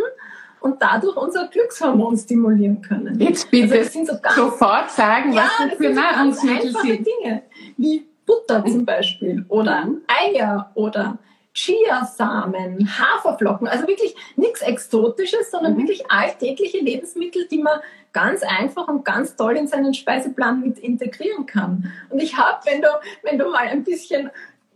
[0.61, 3.19] und dadurch unser Glückshormon stimulieren können.
[3.19, 7.07] Jetzt bitte also so sofort sagen, ja, was das für Nahrungsmittel sind.
[7.07, 7.43] Dinge,
[7.79, 10.03] wie Butter zum Beispiel oder mhm.
[10.07, 11.19] Eier oder
[11.55, 15.79] Chiasamen, Haferflocken, also wirklich nichts Exotisches, sondern mhm.
[15.79, 17.81] wirklich alltägliche Lebensmittel, die man
[18.13, 21.93] ganz einfach und ganz toll in seinen Speiseplan mit integrieren kann.
[22.09, 22.89] Und ich habe, wenn du,
[23.23, 24.31] wenn du mal ein bisschen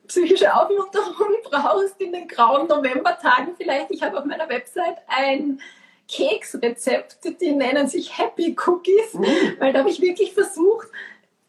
[0.07, 5.61] psychische Aufmunterung brauchst in den grauen Novembertagen vielleicht, ich habe auf meiner Website ein
[6.09, 9.27] Keksrezept, die nennen sich Happy Cookies, mhm.
[9.59, 10.89] weil da habe ich wirklich versucht,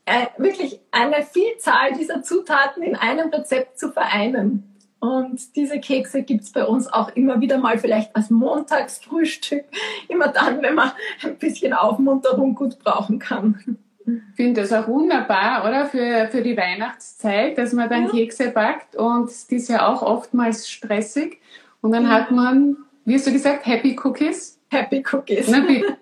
[0.06, 4.77] äh, wirklich eine Vielzahl dieser Zutaten in einem Rezept zu vereinen.
[5.08, 9.64] Und diese Kekse gibt's bei uns auch immer wieder mal vielleicht als Montagsfrühstück,
[10.10, 10.92] immer dann, wenn man
[11.24, 13.78] ein bisschen Aufmunterung gut brauchen kann.
[14.06, 15.86] Ich finde das auch wunderbar, oder?
[15.86, 18.12] Für, für die Weihnachtszeit, dass man dann ja.
[18.12, 21.40] Kekse backt und die ist ja auch oftmals stressig.
[21.82, 22.10] Und dann ja.
[22.10, 24.60] hat man, wie hast du gesagt, Happy Cookies?
[24.70, 25.48] Happy Cookies.
[25.48, 25.98] Na bitte.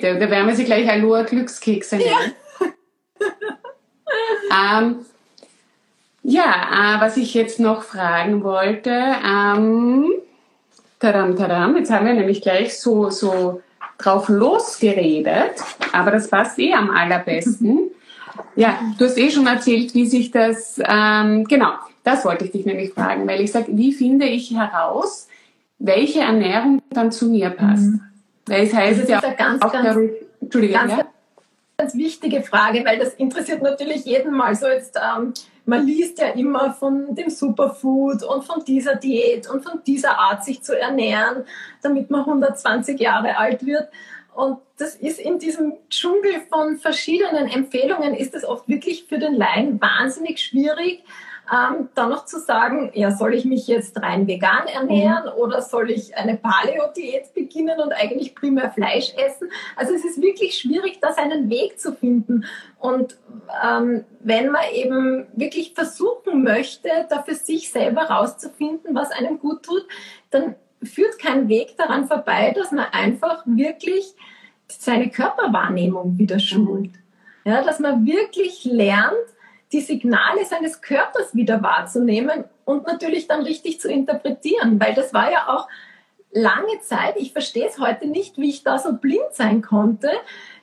[0.00, 2.34] Da werden wir sie gleich Aloha Glückskekse nennen.
[4.50, 4.80] Ja.
[4.80, 5.04] ähm,
[6.22, 10.10] ja, äh, was ich jetzt noch fragen wollte, ähm,
[10.98, 13.62] tadam, tadam, jetzt haben wir nämlich gleich so, so
[13.98, 15.54] drauf losgeredet,
[15.92, 17.90] aber das passt eh am allerbesten.
[18.56, 21.72] Ja, du hast eh schon erzählt, wie sich das, ähm, genau,
[22.04, 25.28] das wollte ich dich nämlich fragen, weil ich sage, wie finde ich heraus,
[25.78, 27.84] welche Ernährung dann zu mir passt?
[27.84, 28.00] Mhm.
[28.46, 31.06] Weil es heißt ja, ja ganz, auch ganz, Entschuldigung, ganz, ja?
[31.80, 34.54] Ganz wichtige Frage, weil das interessiert natürlich jeden mal.
[34.54, 35.32] So jetzt, ähm,
[35.64, 40.44] man liest ja immer von dem Superfood und von dieser Diät und von dieser Art,
[40.44, 41.44] sich zu ernähren,
[41.82, 43.88] damit man 120 Jahre alt wird.
[44.34, 49.34] Und das ist in diesem Dschungel von verschiedenen Empfehlungen, ist es oft wirklich für den
[49.34, 51.02] Laien wahnsinnig schwierig,
[51.52, 55.40] ähm, dann noch zu sagen, ja, soll ich mich jetzt rein vegan ernähren mhm.
[55.40, 59.50] oder soll ich eine Paleo-Diät beginnen und eigentlich primär Fleisch essen?
[59.74, 62.44] Also es ist wirklich schwierig, da seinen Weg zu finden.
[62.78, 63.18] Und
[63.64, 69.64] ähm, wenn man eben wirklich versuchen möchte, da für sich selber rauszufinden, was einem gut
[69.64, 69.86] tut,
[70.30, 74.14] dann führt kein Weg daran vorbei, dass man einfach wirklich
[74.68, 76.92] seine Körperwahrnehmung wieder schult.
[77.44, 79.16] Ja, dass man wirklich lernt,
[79.72, 85.30] die Signale seines Körpers wieder wahrzunehmen und natürlich dann richtig zu interpretieren, weil das war
[85.30, 85.68] ja auch
[86.32, 90.10] lange Zeit, ich verstehe es heute nicht, wie ich da so blind sein konnte.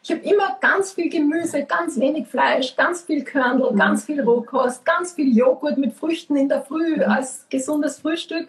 [0.02, 3.78] Ich habe immer ganz viel Gemüse, ganz wenig Fleisch, ganz viel Körnel, mhm.
[3.78, 8.48] ganz viel Rohkost, ganz viel Joghurt mit Früchten in der Früh als gesundes Frühstück.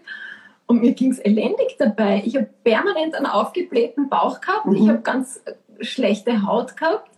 [0.66, 2.23] Und mir ging es elendig dabei.
[2.25, 4.66] Ich habe permanent einen aufgeblähten Bauch gehabt.
[4.66, 4.75] Mhm.
[4.75, 5.40] Ich habe ganz
[5.81, 7.11] schlechte Haut gehabt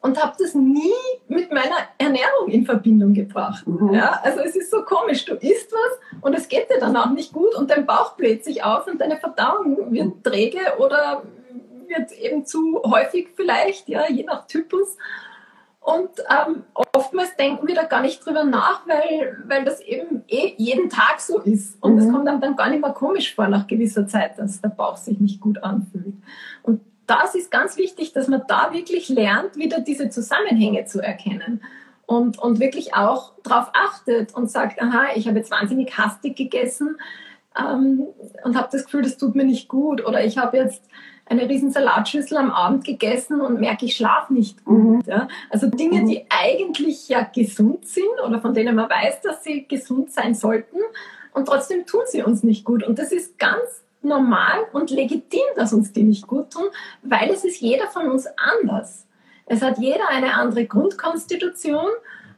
[0.00, 0.92] und habe das nie
[1.26, 3.66] mit meiner Ernährung in Verbindung gebracht.
[3.66, 3.94] Mhm.
[3.94, 7.10] Ja, also es ist so komisch, du isst was und es geht dir dann auch
[7.10, 10.22] nicht gut und dein Bauch bläht sich auf und deine Verdauung wird mhm.
[10.22, 11.22] träge oder
[11.88, 14.96] wird eben zu häufig vielleicht, ja, je nach Typus.
[15.80, 20.52] Und ähm, oftmals denken wir da gar nicht drüber nach, weil, weil das eben eh
[20.58, 21.82] jeden Tag so ist.
[21.82, 22.12] Und es mhm.
[22.12, 25.18] kommt einem dann gar nicht mehr komisch vor nach gewisser Zeit, dass der Bauch sich
[25.18, 26.14] nicht gut anfühlt.
[26.62, 31.62] Und das ist ganz wichtig, dass man da wirklich lernt, wieder diese Zusammenhänge zu erkennen.
[32.06, 36.96] Und, und wirklich auch darauf achtet und sagt, aha, ich habe jetzt wahnsinnig hastig gegessen
[37.58, 38.06] ähm,
[38.44, 40.06] und habe das Gefühl, das tut mir nicht gut.
[40.06, 40.82] Oder ich habe jetzt
[41.26, 44.78] eine riesen Salatschüssel am Abend gegessen und merke, ich schlafe nicht gut.
[44.78, 45.02] Mhm.
[45.06, 45.28] Ja?
[45.50, 50.10] Also Dinge, die eigentlich ja gesund sind oder von denen man weiß, dass sie gesund
[50.10, 50.78] sein sollten
[51.32, 52.82] und trotzdem tun sie uns nicht gut.
[52.82, 56.66] Und das ist ganz normal und legitim, dass uns die nicht gut tun,
[57.02, 59.06] weil es ist jeder von uns anders.
[59.46, 61.90] Es hat jeder eine andere Grundkonstitution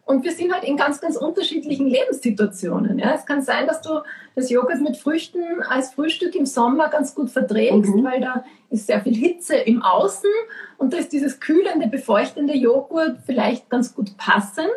[0.04, 2.98] und wir sind halt in ganz, ganz unterschiedlichen Lebenssituationen.
[2.98, 4.00] Ja, es kann sein, dass du
[4.34, 8.04] das Joghurt mit Früchten als Frühstück im Sommer ganz gut verträgst, mhm.
[8.04, 10.30] weil da ist sehr viel Hitze im Außen
[10.78, 14.70] und da ist dieses kühlende, befeuchtende Joghurt vielleicht ganz gut passend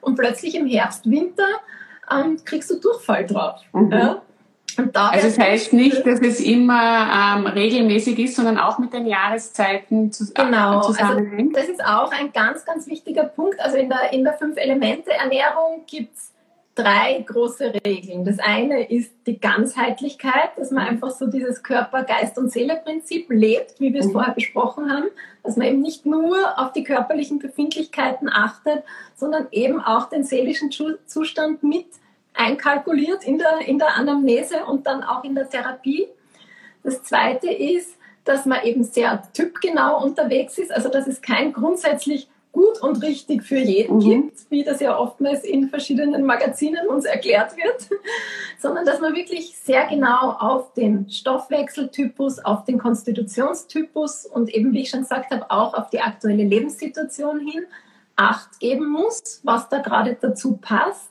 [0.00, 1.46] und plötzlich im Herbst, Winter
[2.10, 3.60] ähm, kriegst du Durchfall drauf.
[3.72, 3.92] Mhm.
[3.92, 4.22] Ja?
[4.78, 9.06] Also es das heißt nicht, dass es immer ähm, regelmäßig ist, sondern auch mit den
[9.06, 10.82] Jahreszeiten zu, genau.
[10.82, 11.56] zusammenhängt.
[11.56, 13.60] Also das ist auch ein ganz, ganz wichtiger Punkt.
[13.60, 16.32] Also in der, in der Fünf-Elemente-Ernährung gibt es
[16.74, 18.24] drei große Regeln.
[18.24, 23.80] Das eine ist die Ganzheitlichkeit, dass man einfach so dieses Körper, Geist und Seele-Prinzip lebt,
[23.80, 24.12] wie wir es mhm.
[24.12, 25.06] vorher besprochen haben.
[25.42, 28.84] Dass man eben nicht nur auf die körperlichen Befindlichkeiten achtet,
[29.16, 31.86] sondern eben auch den seelischen Zustand mit
[32.34, 36.06] einkalkuliert in der, in der Anamnese und dann auch in der Therapie.
[36.82, 42.28] Das zweite ist, dass man eben sehr typgenau unterwegs ist, also dass es kein grundsätzlich
[42.52, 44.00] gut und richtig für jeden mhm.
[44.00, 48.00] gibt, wie das ja oftmals in verschiedenen Magazinen uns erklärt wird,
[48.58, 54.82] sondern dass man wirklich sehr genau auf den Stoffwechseltypus, auf den Konstitutionstypus und eben, wie
[54.82, 57.64] ich schon gesagt habe, auch auf die aktuelle Lebenssituation hin
[58.16, 61.09] Acht geben muss, was da gerade dazu passt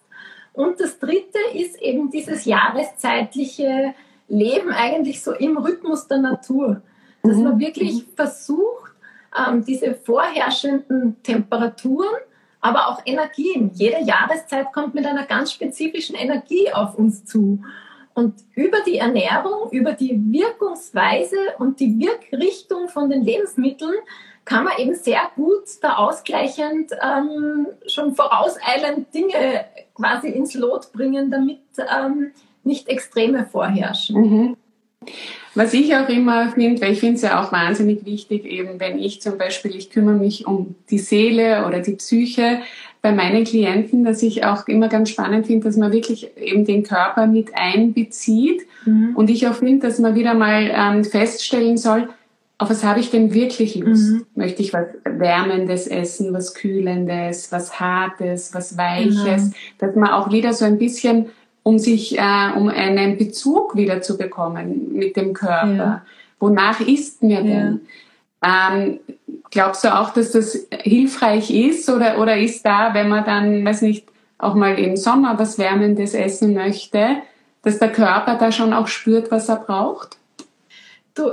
[0.60, 3.94] und das Dritte ist eben dieses jahreszeitliche
[4.28, 6.82] Leben eigentlich so im Rhythmus der Natur.
[7.24, 7.44] Dass mhm.
[7.44, 8.92] man wirklich versucht,
[9.38, 12.14] ähm, diese vorherrschenden Temperaturen,
[12.60, 13.72] aber auch Energien.
[13.74, 17.64] Jede Jahreszeit kommt mit einer ganz spezifischen Energie auf uns zu.
[18.14, 23.96] Und über die Ernährung, über die Wirkungsweise und die Wirkrichtung von den Lebensmitteln
[24.50, 31.30] kann man eben sehr gut da ausgleichend ähm, schon vorauseilend Dinge quasi ins Lot bringen,
[31.30, 32.32] damit ähm,
[32.64, 34.22] nicht Extreme vorherrschen.
[34.22, 34.58] Mhm.
[35.54, 38.98] Was ich auch immer finde, weil ich finde es ja auch wahnsinnig wichtig, eben wenn
[38.98, 42.62] ich zum Beispiel, ich kümmere mich um die Seele oder die Psyche
[43.02, 46.84] bei meinen Klienten, dass ich auch immer ganz spannend finde, dass man wirklich eben den
[46.84, 48.64] Körper mit einbezieht.
[48.86, 49.16] Mhm.
[49.16, 52.10] Und ich auch finde, dass man wieder mal ähm, feststellen soll,
[52.60, 54.12] auf was habe ich denn wirklich Lust?
[54.12, 54.26] Mhm.
[54.36, 59.54] Möchte ich was Wärmendes essen, was Kühlendes, was Hartes, was Weiches, mhm.
[59.78, 61.30] dass man auch wieder so ein bisschen,
[61.64, 65.74] um sich, äh, um einen Bezug wieder zu bekommen mit dem Körper.
[65.74, 66.06] Ja.
[66.40, 67.82] Wonach isst mir denn?
[68.44, 68.74] Ja.
[68.74, 69.00] Ähm,
[69.52, 73.84] glaubst du auch, dass das hilfreich ist oder, oder ist da, wenn man dann, weiß
[73.84, 74.06] nicht,
[74.38, 77.18] auch mal im Sommer was Wärmendes essen möchte,
[77.62, 80.18] dass der Körper da schon auch spürt, was er braucht?
[81.14, 81.32] Du,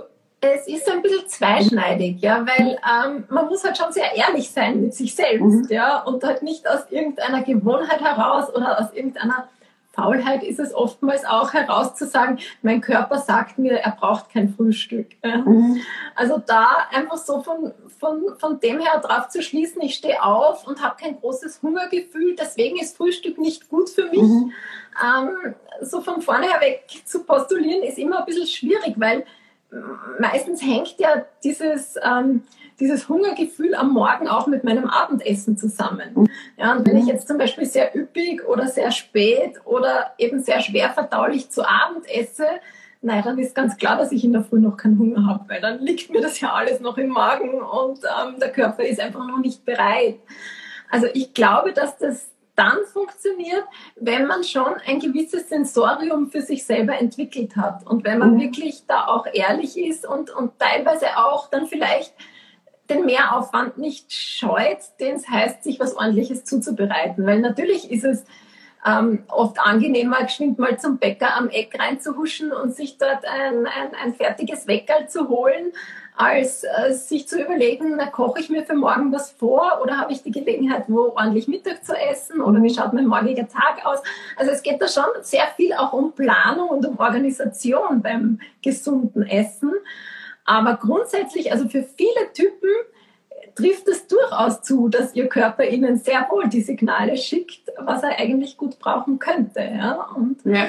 [0.55, 4.81] es ist ein bisschen zweischneidig, ja, weil ähm, man muss halt schon sehr ehrlich sein
[4.81, 5.67] mit sich selbst, mhm.
[5.69, 9.49] ja, und halt nicht aus irgendeiner Gewohnheit heraus oder aus irgendeiner
[9.97, 15.09] Faulheit ist es oftmals auch herauszusagen, mein Körper sagt mir, er braucht kein Frühstück.
[15.25, 15.81] Mhm.
[16.15, 20.67] Also da einfach so von, von, von dem her drauf zu schließen, ich stehe auf
[20.67, 24.21] und habe kein großes Hungergefühl, deswegen ist Frühstück nicht gut für mich.
[24.21, 24.53] Mhm.
[25.03, 29.25] Ähm, so von vornheher weg zu postulieren ist immer ein bisschen schwierig, weil
[30.19, 32.43] meistens hängt ja dieses, ähm,
[32.81, 36.29] dieses Hungergefühl am Morgen auch mit meinem Abendessen zusammen.
[36.57, 40.61] Ja, und wenn ich jetzt zum Beispiel sehr üppig oder sehr spät oder eben sehr
[40.61, 42.47] schwer verdaulich zu Abend esse,
[43.03, 45.61] nein, dann ist ganz klar, dass ich in der Früh noch keinen Hunger habe, weil
[45.61, 49.27] dann liegt mir das ja alles noch im Magen und ähm, der Körper ist einfach
[49.27, 50.19] noch nicht bereit.
[50.91, 53.65] Also ich glaube, dass das dann funktioniert,
[53.97, 58.41] wenn man schon ein gewisses Sensorium für sich selber entwickelt hat und wenn man mhm.
[58.41, 62.15] wirklich da auch ehrlich ist und, und teilweise auch dann vielleicht
[62.89, 67.27] den Mehraufwand nicht scheut, den es heißt, sich was Ordentliches zuzubereiten.
[67.27, 68.25] Weil natürlich ist es
[68.87, 73.95] ähm, oft angenehmer, geschwind mal zum Bäcker am Eck reinzuhuschen und sich dort ein, ein,
[74.03, 75.73] ein fertiges Weckerl zu holen,
[76.17, 80.13] als äh, sich zu überlegen, na, koche ich mir für morgen was vor oder habe
[80.13, 83.99] ich die Gelegenheit, wo ordentlich Mittag zu essen oder wie schaut mein morgiger Tag aus.
[84.37, 89.27] Also es geht da schon sehr viel auch um Planung und um Organisation beim gesunden
[89.27, 89.73] Essen.
[90.47, 92.71] Aber grundsätzlich, also für viele Typen
[93.57, 98.19] trifft es durchaus zu, dass ihr Körper ihnen sehr wohl die Signale schickt, was er
[98.19, 99.61] eigentlich gut brauchen könnte.
[99.61, 100.09] Ja?
[100.15, 100.67] Und ja.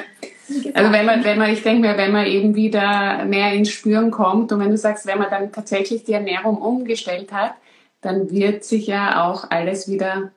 [0.73, 4.09] Also wenn man, wenn man, ich denke mir, wenn man eben wieder mehr ins Spüren
[4.09, 7.53] kommt und wenn du sagst, wenn man dann tatsächlich die Ernährung umgestellt hat,
[8.01, 10.31] dann wird sich ja auch alles wieder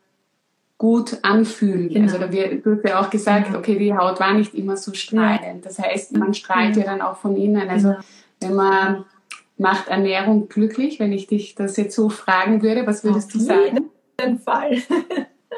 [0.77, 1.89] gut anfühlen.
[1.91, 2.07] Genau.
[2.07, 3.59] Also da wird, ja auch gesagt, genau.
[3.59, 5.65] okay, die Haut war nicht immer so strahlend.
[5.65, 7.69] Das heißt, man strahlt ja dann auch von innen.
[7.69, 8.01] Also genau.
[8.41, 9.05] wenn man
[9.61, 13.39] macht Ernährung glücklich, wenn ich dich das jetzt so fragen würde, was würdest Auf du
[13.41, 13.91] sagen?
[14.17, 14.79] Auf jeden Fall.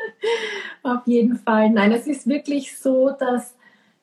[0.83, 1.71] Auf jeden Fall.
[1.71, 3.57] Nein, es ist wirklich so, dass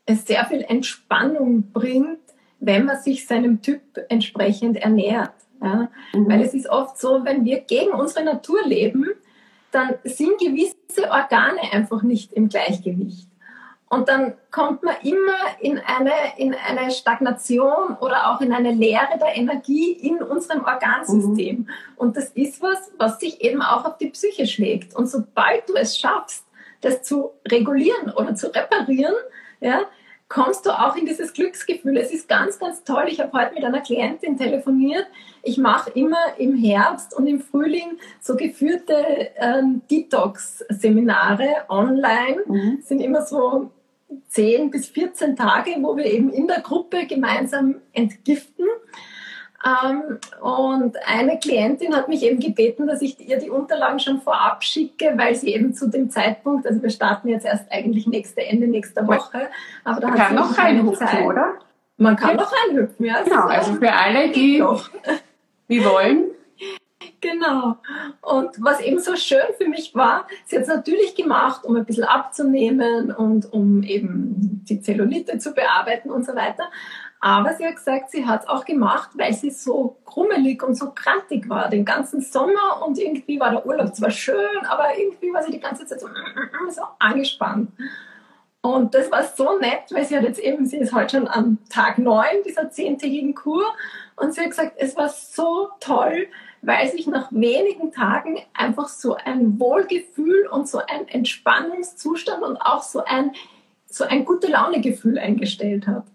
[0.06, 2.20] es sehr viel Entspannung bringt,
[2.62, 5.34] wenn man sich seinem Typ entsprechend ernährt.
[5.62, 5.92] Ja?
[6.14, 6.30] Mhm.
[6.30, 9.06] Weil es ist oft so, wenn wir gegen unsere Natur leben,
[9.72, 13.29] dann sind gewisse Organe einfach nicht im Gleichgewicht.
[13.90, 19.18] Und dann kommt man immer in eine, in eine Stagnation oder auch in eine Leere
[19.20, 21.58] der Energie in unserem Organsystem.
[21.58, 21.70] Mhm.
[21.96, 24.96] Und das ist was, was sich eben auch auf die Psyche schlägt.
[24.96, 26.46] Und sobald du es schaffst,
[26.82, 29.16] das zu regulieren oder zu reparieren,
[29.60, 29.82] ja,
[30.28, 31.98] kommst du auch in dieses Glücksgefühl.
[31.98, 33.06] Es ist ganz, ganz toll.
[33.08, 35.08] Ich habe heute mit einer Klientin telefoniert.
[35.42, 42.44] Ich mache immer im Herbst und im Frühling so geführte ähm, Detox-Seminare online.
[42.46, 42.80] Mhm.
[42.84, 43.72] Sind immer so
[44.30, 48.66] 10 bis 14 Tage, wo wir eben in der Gruppe gemeinsam entgiften.
[49.66, 54.64] Ähm, und eine Klientin hat mich eben gebeten, dass ich ihr die Unterlagen schon vorab
[54.64, 58.68] schicke, weil sie eben zu dem Zeitpunkt, also wir starten jetzt erst eigentlich nächste Ende
[58.68, 59.50] nächster Woche,
[59.84, 61.54] aber da Man kann noch reinhüpfen, oder?
[61.98, 63.22] Man kann noch reinhüpfen, ja.
[63.24, 64.64] Genau, also für alle, die,
[65.70, 66.32] die wollen,
[67.22, 67.78] Genau.
[68.22, 71.86] Und was eben so schön für mich war, sie hat es natürlich gemacht, um ein
[71.86, 76.70] bisschen abzunehmen und um eben die Zellulite zu bearbeiten und so weiter.
[77.22, 80.92] Aber sie hat gesagt, sie hat es auch gemacht, weil sie so krummelig und so
[80.92, 85.44] krantig war den ganzen Sommer und irgendwie war der Urlaub zwar schön, aber irgendwie war
[85.44, 86.08] sie die ganze Zeit so,
[86.70, 87.72] so angespannt.
[88.62, 91.58] Und das war so nett, weil sie hat jetzt eben, sie ist heute schon am
[91.70, 93.66] Tag neun dieser zehntägigen Kur
[94.16, 96.28] und sie hat gesagt, es war so toll,
[96.62, 102.84] weil sich nach wenigen Tagen einfach so ein Wohlgefühl und so ein Entspannungszustand und auch
[102.84, 103.32] so ein,
[103.88, 106.06] so ein gute Launegefühl eingestellt hat.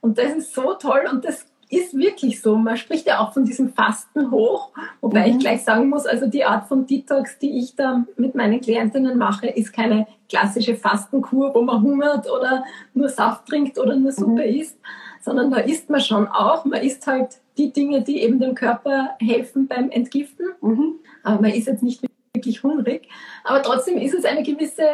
[0.00, 2.56] Und das ist so toll und das ist wirklich so.
[2.56, 5.32] Man spricht ja auch von diesem Fasten hoch, wobei mhm.
[5.32, 9.18] ich gleich sagen muss, also die Art von Detox, die ich da mit meinen Klientinnen
[9.18, 14.46] mache, ist keine klassische Fastenkur, wo man hungert oder nur Saft trinkt oder nur Suppe
[14.46, 14.60] mhm.
[14.60, 14.78] isst,
[15.26, 16.64] sondern da isst man schon auch.
[16.64, 20.46] Man isst halt die Dinge, die eben dem Körper helfen beim Entgiften.
[20.60, 21.00] Mhm.
[21.24, 22.00] Aber man ist jetzt nicht
[22.32, 23.08] wirklich hungrig.
[23.42, 24.86] Aber trotzdem ist es eine gewisse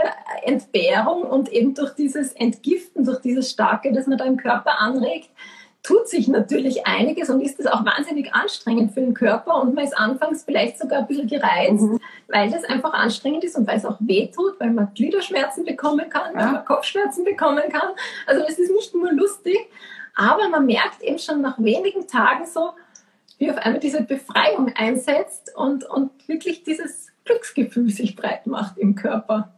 [0.43, 5.29] Entbehrung und eben durch dieses Entgiften, durch dieses Starke, das man da im Körper anregt,
[5.83, 9.85] tut sich natürlich einiges und ist es auch wahnsinnig anstrengend für den Körper und man
[9.85, 11.99] ist anfangs vielleicht sogar ein bisschen gereizt, mhm.
[12.29, 16.09] weil das einfach anstrengend ist und weil es auch weh tut, weil man Gliederschmerzen bekommen
[16.09, 16.39] kann, ja.
[16.39, 17.91] weil man Kopfschmerzen bekommen kann.
[18.27, 19.59] Also es ist nicht nur lustig,
[20.15, 22.71] aber man merkt eben schon nach wenigen Tagen so,
[23.39, 28.95] wie auf einmal diese Befreiung einsetzt und, und wirklich dieses Glücksgefühl sich breit macht im
[28.95, 29.53] Körper.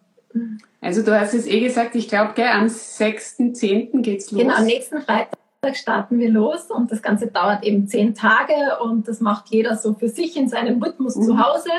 [0.80, 4.02] Also du hast es eh gesagt, ich glaube, am 6.10.
[4.02, 4.40] geht's los.
[4.40, 5.38] Genau, am nächsten Freitag
[5.74, 9.94] starten wir los und das Ganze dauert eben zehn Tage und das macht jeder so
[9.94, 11.22] für sich in seinem Rhythmus mhm.
[11.22, 11.70] zu Hause.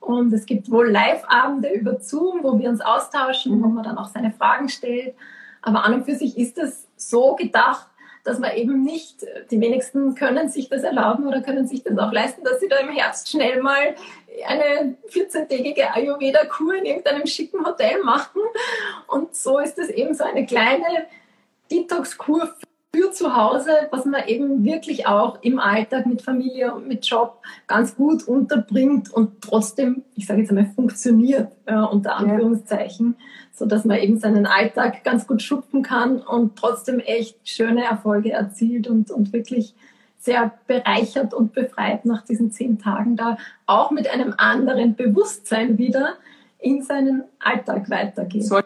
[0.00, 3.62] Und es gibt wohl Live-Abende über Zoom, wo wir uns austauschen, mhm.
[3.62, 5.14] wo man dann auch seine Fragen stellt.
[5.62, 7.89] Aber an und für sich ist es so gedacht,
[8.30, 12.12] dass man eben nicht, die wenigsten können sich das erlauben oder können sich das auch
[12.12, 13.96] leisten, dass sie da im Herbst schnell mal
[14.46, 18.40] eine 14-tägige Ayurveda-Kur in irgendeinem schicken Hotel machen.
[19.08, 21.06] Und so ist es eben so eine kleine
[21.72, 22.54] Detox-Kur
[22.94, 27.40] für zu Hause, was man eben wirklich auch im Alltag mit Familie und mit Job
[27.66, 33.24] ganz gut unterbringt und trotzdem, ich sage jetzt einmal, funktioniert, äh, unter Anführungszeichen, ja.
[33.52, 38.32] so dass man eben seinen Alltag ganz gut schupfen kann und trotzdem echt schöne Erfolge
[38.32, 39.74] erzielt und, und wirklich
[40.18, 46.14] sehr bereichert und befreit nach diesen zehn Tagen da auch mit einem anderen Bewusstsein wieder
[46.58, 48.44] in seinen Alltag weitergeht.
[48.44, 48.60] So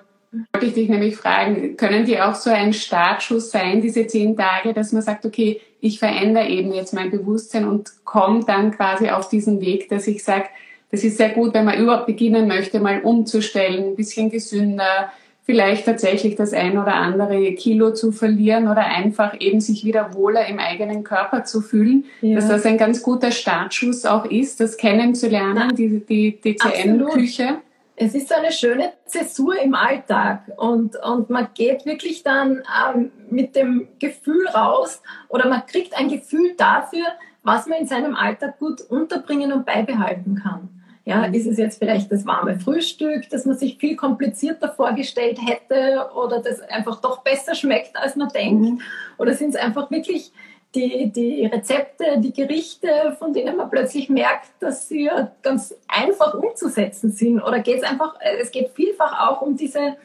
[0.53, 4.72] wollte ich dich nämlich fragen, können die auch so ein Startschuss sein, diese zehn Tage,
[4.72, 9.28] dass man sagt, okay, ich verändere eben jetzt mein Bewusstsein und komme dann quasi auf
[9.28, 10.47] diesen Weg, dass ich sage,
[10.91, 15.12] das ist sehr gut, wenn man überhaupt beginnen möchte, mal umzustellen, ein bisschen gesünder,
[15.45, 20.47] vielleicht tatsächlich das ein oder andere Kilo zu verlieren oder einfach eben sich wieder wohler
[20.47, 22.37] im eigenen Körper zu fühlen, ja.
[22.37, 27.59] dass das ein ganz guter Startschuss auch ist, das kennenzulernen, die, die DCM-Küche
[27.97, 32.62] es ist so eine schöne Zäsur im Alltag und, und man geht wirklich dann
[32.95, 37.07] ähm, mit dem Gefühl raus oder man kriegt ein Gefühl dafür,
[37.42, 40.68] was man in seinem Alltag gut unterbringen und beibehalten kann.
[41.05, 41.34] Ja, mhm.
[41.34, 46.40] ist es jetzt vielleicht das warme Frühstück, das man sich viel komplizierter vorgestellt hätte oder
[46.40, 48.62] das einfach doch besser schmeckt, als man denkt?
[48.62, 48.80] Mhm.
[49.18, 50.32] Oder sind es einfach wirklich
[50.75, 55.11] die, die Rezepte, die Gerichte, von denen man plötzlich merkt, dass sie
[55.43, 57.41] ganz einfach umzusetzen sind.
[57.41, 59.97] Oder geht es einfach, es geht vielfach auch um diese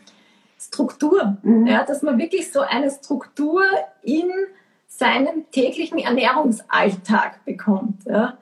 [0.60, 1.68] Struktur, mhm.
[1.68, 3.64] ja, dass man wirklich so eine Struktur
[4.04, 4.30] in
[4.88, 8.06] seinen täglichen Ernährungsalltag bekommt.
[8.06, 8.38] Ja.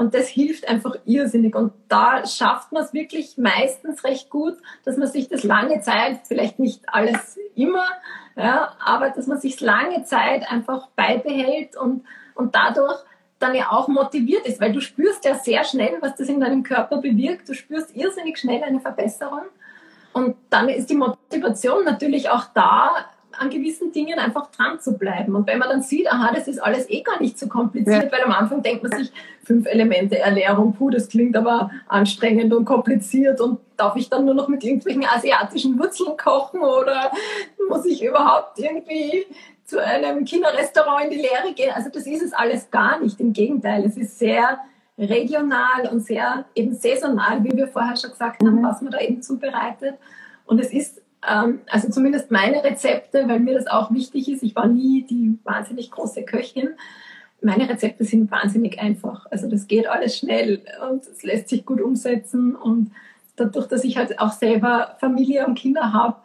[0.00, 1.54] Und das hilft einfach irrsinnig.
[1.54, 6.20] Und da schafft man es wirklich meistens recht gut, dass man sich das lange Zeit,
[6.26, 7.84] vielleicht nicht alles immer,
[8.34, 12.98] ja, aber dass man sich lange Zeit einfach beibehält und, und dadurch
[13.40, 16.62] dann ja auch motiviert ist, weil du spürst ja sehr schnell, was das in deinem
[16.62, 17.50] Körper bewirkt.
[17.50, 19.42] Du spürst irrsinnig schnell eine Verbesserung.
[20.14, 23.04] Und dann ist die Motivation natürlich auch da,
[23.40, 25.34] an gewissen Dingen einfach dran zu bleiben.
[25.34, 28.12] Und wenn man dann sieht, aha, das ist alles eh gar nicht so kompliziert, ja.
[28.12, 29.10] weil am Anfang denkt man sich,
[29.42, 34.34] fünf Elemente Ernährung, puh, das klingt aber anstrengend und kompliziert und darf ich dann nur
[34.34, 37.10] noch mit irgendwelchen asiatischen Wurzeln kochen oder
[37.68, 39.24] muss ich überhaupt irgendwie
[39.64, 41.72] zu einem Kinderrestaurant in die Lehre gehen?
[41.74, 43.18] Also das ist es alles gar nicht.
[43.20, 44.58] Im Gegenteil, es ist sehr
[44.98, 48.64] regional und sehr eben saisonal, wie wir vorher schon gesagt haben, mhm.
[48.64, 49.94] was man da eben zubereitet.
[50.44, 54.42] Und es ist also zumindest meine Rezepte, weil mir das auch wichtig ist.
[54.42, 56.70] Ich war nie die wahnsinnig große Köchin.
[57.42, 59.26] Meine Rezepte sind wahnsinnig einfach.
[59.30, 62.54] Also das geht alles schnell und es lässt sich gut umsetzen.
[62.54, 62.92] Und
[63.36, 66.16] dadurch, dass ich halt auch selber Familie und Kinder habe,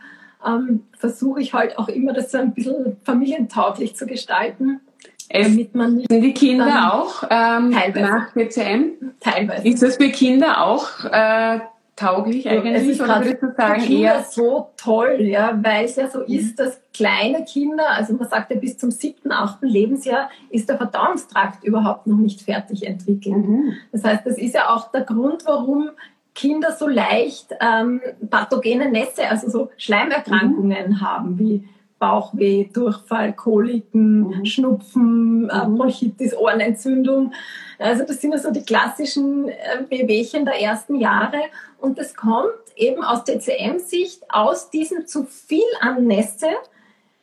[0.45, 4.81] ähm, versuche ich halt auch immer, das so ein bisschen familientauglich zu gestalten.
[5.27, 7.99] Es damit man sind die Kinder auch ähm, teilweise.
[7.99, 9.13] nach BCM?
[9.19, 9.67] Teilweise.
[9.67, 11.59] Ist das für Kinder auch äh,
[11.95, 12.75] tauglich eigentlich?
[12.75, 16.25] Es ist oder würdest du sagen, eher so toll, ja, weil es ja so mhm.
[16.25, 20.77] ist, dass kleine Kinder, also man sagt ja bis zum siebten, achten Lebensjahr, ist der
[20.77, 23.47] Verdauungstrakt überhaupt noch nicht fertig entwickelt.
[23.47, 23.73] Mhm.
[23.91, 25.89] Das heißt, das ist ja auch der Grund, warum
[26.33, 31.01] Kinder so leicht ähm, pathogene Nässe, also so Schleimerkrankungen mhm.
[31.01, 31.67] haben, wie
[31.99, 34.45] Bauchweh, Durchfall, Koliken, mhm.
[34.45, 35.77] Schnupfen, äh, mhm.
[35.77, 37.33] Bronchitis, Ohrenentzündung.
[37.79, 41.43] Also das sind ja so die klassischen äh, Wehwehchen der ersten Jahre.
[41.79, 46.49] Und das kommt eben aus TCM-Sicht aus diesem zu viel an Nässe.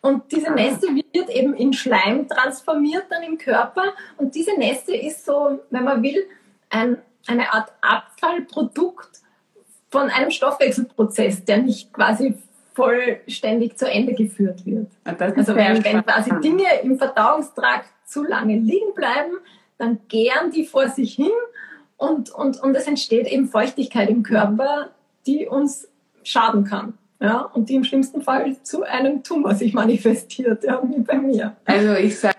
[0.00, 0.54] Und diese ah.
[0.54, 3.84] Nässe wird eben in Schleim transformiert dann im Körper.
[4.16, 6.24] Und diese Nässe ist so, wenn man will,
[6.70, 9.20] ein, eine Art Abfallprodukt
[9.90, 12.34] von einem Stoffwechselprozess, der nicht quasi
[12.74, 14.88] vollständig zu Ende geführt wird.
[15.04, 19.32] Ah, also wenn, wenn quasi Dinge im Verdauungstrakt zu lange liegen bleiben,
[19.78, 21.30] dann gären die vor sich hin
[21.96, 24.90] und, und, und es entsteht eben Feuchtigkeit im Körper,
[25.26, 25.88] die uns
[26.22, 26.94] schaden kann.
[27.20, 31.54] Ja, und die im schlimmsten Fall zu einem Tumor sich manifestiert, ja, wie bei mir.
[31.64, 32.34] Also ich sage,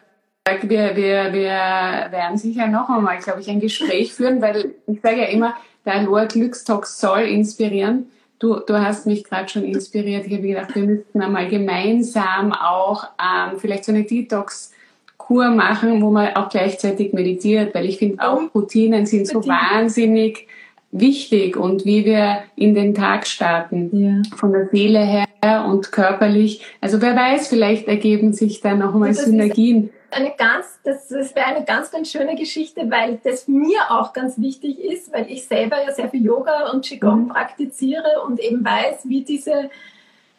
[0.64, 5.22] wir, wir, wir werden sicher noch einmal, glaube ich, ein Gespräch führen, weil ich sage
[5.22, 5.56] ja immer,
[5.86, 8.12] der Aloha Glückstox soll inspirieren.
[8.44, 10.28] Du, du hast mich gerade schon inspiriert.
[10.28, 16.12] Ich habe gedacht, wir müssten einmal gemeinsam auch ähm, vielleicht so eine Detox-Kur machen, wo
[16.12, 20.50] man auch gleichzeitig meditiert, weil ich finde auch Routinen sind so wahnsinnig
[20.92, 24.36] wichtig und wie wir in den Tag starten, ja.
[24.36, 26.66] von der Seele her und körperlich.
[26.82, 31.48] Also wer weiß, vielleicht ergeben sich da noch mal Synergien eine ganz, das, das wäre
[31.48, 35.84] eine ganz, ganz schöne Geschichte, weil das mir auch ganz wichtig ist, weil ich selber
[35.84, 37.30] ja sehr viel Yoga und Qigong mhm.
[37.30, 39.70] praktiziere und eben weiß, wie diese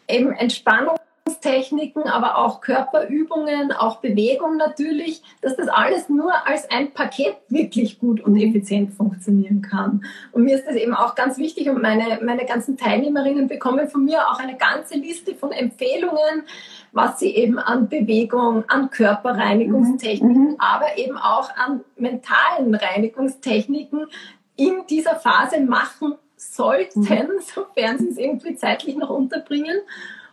[0.07, 6.91] eben Entspannungs Reinigungstechniken, aber auch Körperübungen, auch Bewegung natürlich, dass das alles nur als ein
[6.91, 10.05] Paket wirklich gut und effizient funktionieren kann.
[10.31, 14.05] Und mir ist das eben auch ganz wichtig und meine, meine ganzen Teilnehmerinnen bekommen von
[14.05, 16.43] mir auch eine ganze Liste von Empfehlungen,
[16.95, 20.55] was sie eben an Bewegung, an Körperreinigungstechniken, mhm.
[20.59, 24.07] aber eben auch an mentalen Reinigungstechniken
[24.55, 27.41] in dieser Phase machen sollten, mhm.
[27.41, 29.77] sofern sie es irgendwie zeitlich noch unterbringen.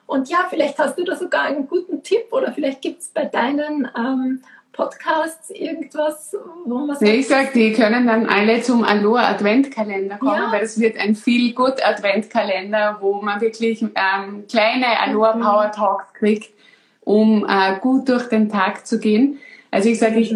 [0.07, 3.25] Und ja, vielleicht hast du da sogar einen guten Tipp oder vielleicht gibt es bei
[3.25, 4.43] deinen ähm,
[4.73, 7.03] Podcasts irgendwas, wo man sagt.
[7.03, 10.53] Nee, ich sag, die können dann alle zum Aloha Adventkalender kommen, ja.
[10.53, 15.43] weil es wird ein viel gut Adventkalender, wo man wirklich ähm, kleine Aloha mhm.
[15.43, 16.52] Power Talks kriegt,
[17.05, 19.39] um äh, gut durch den Tag zu gehen.
[19.71, 20.35] Also ich sage, ich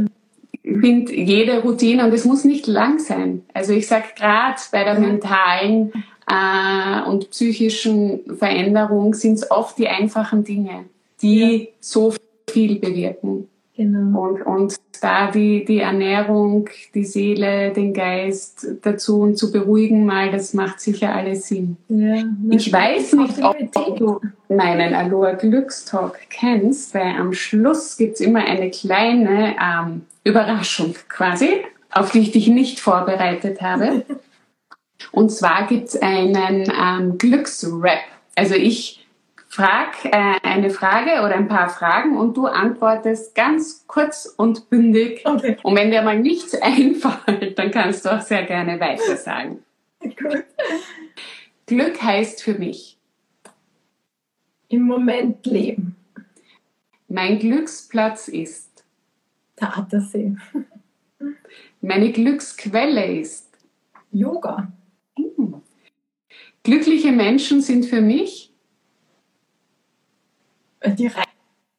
[0.62, 3.42] finde jede Routine und es muss nicht lang sein.
[3.54, 5.92] Also ich sage gerade bei der mentalen
[6.28, 10.86] äh, und psychischen Veränderung sind es oft die einfachen Dinge,
[11.22, 12.14] die so
[12.50, 13.48] viel bewirken.
[13.76, 14.22] Genau.
[14.22, 20.30] Und, und da die, die Ernährung, die Seele, den Geist dazu und zu beruhigen mal,
[20.30, 21.76] das macht sicher alles Sinn.
[21.88, 28.44] Ja, ich weiß nicht, ob du meinen Aloha Glückstalk kennst, weil am Schluss gibt's immer
[28.44, 31.48] eine kleine ähm, Überraschung quasi,
[31.90, 34.04] auf die ich dich nicht vorbereitet habe.
[35.12, 38.00] Und zwar gibt's einen ähm, Glücksrap.
[38.34, 39.05] Also ich
[39.56, 45.22] frag äh, eine Frage oder ein paar Fragen und du antwortest ganz kurz und bündig.
[45.24, 45.56] Okay.
[45.62, 49.64] Und wenn dir mal nichts einfällt, dann kannst du auch sehr gerne weiter sagen.
[50.00, 50.44] Gut.
[51.64, 52.98] Glück heißt für mich.
[54.68, 55.96] Im Moment leben.
[57.08, 58.84] Mein Glücksplatz ist.
[59.58, 60.36] Der Attersee.
[61.80, 63.48] Meine Glücksquelle ist.
[64.12, 64.70] Yoga.
[65.16, 65.62] Hm.
[66.62, 68.45] Glückliche Menschen sind für mich
[70.84, 71.10] die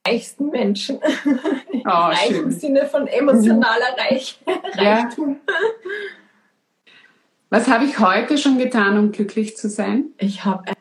[0.05, 0.99] reichsten Menschen.
[1.85, 4.41] Oh, Reich im Sinne von emotionaler Reich,
[4.73, 5.37] Reichtum.
[5.47, 5.53] Ja.
[7.49, 10.07] Was habe ich heute schon getan, um glücklich zu sein?
[10.17, 10.73] Ich habe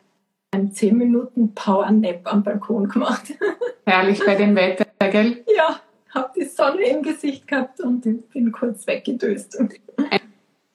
[0.51, 3.33] einen 10 Minuten Power Nap am Balkon gemacht.
[3.85, 5.45] Herrlich bei dem Wetter, gell?
[5.55, 5.79] Ja,
[6.13, 9.57] habe die Sonne im Gesicht gehabt und bin kurz weggedöst.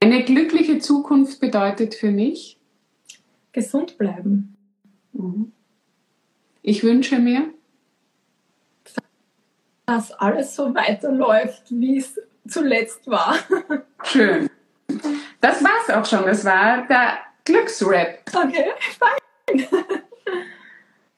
[0.00, 2.58] Eine glückliche Zukunft bedeutet für mich?
[3.52, 4.56] Gesund bleiben.
[5.12, 5.52] Mhm.
[6.62, 7.52] Ich wünsche mir,
[9.86, 13.36] dass alles so weiterläuft, wie es zuletzt war.
[14.04, 14.48] Schön.
[15.40, 16.24] Das war's auch schon.
[16.24, 18.20] Das war der Glücksrap.
[18.32, 19.66] Okay, fein.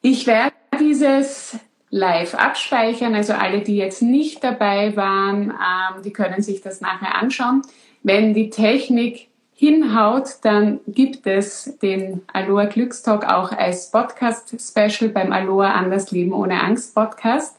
[0.01, 1.59] Ich werde dieses
[1.91, 3.15] live abspeichern.
[3.15, 7.63] Also alle, die jetzt nicht dabei waren, ähm, die können sich das nachher anschauen.
[8.03, 15.73] Wenn die Technik hinhaut, dann gibt es den Aloha Glückstalk auch als Podcast-Special beim Aloha
[15.73, 17.57] Anders Leben ohne Angst Podcast.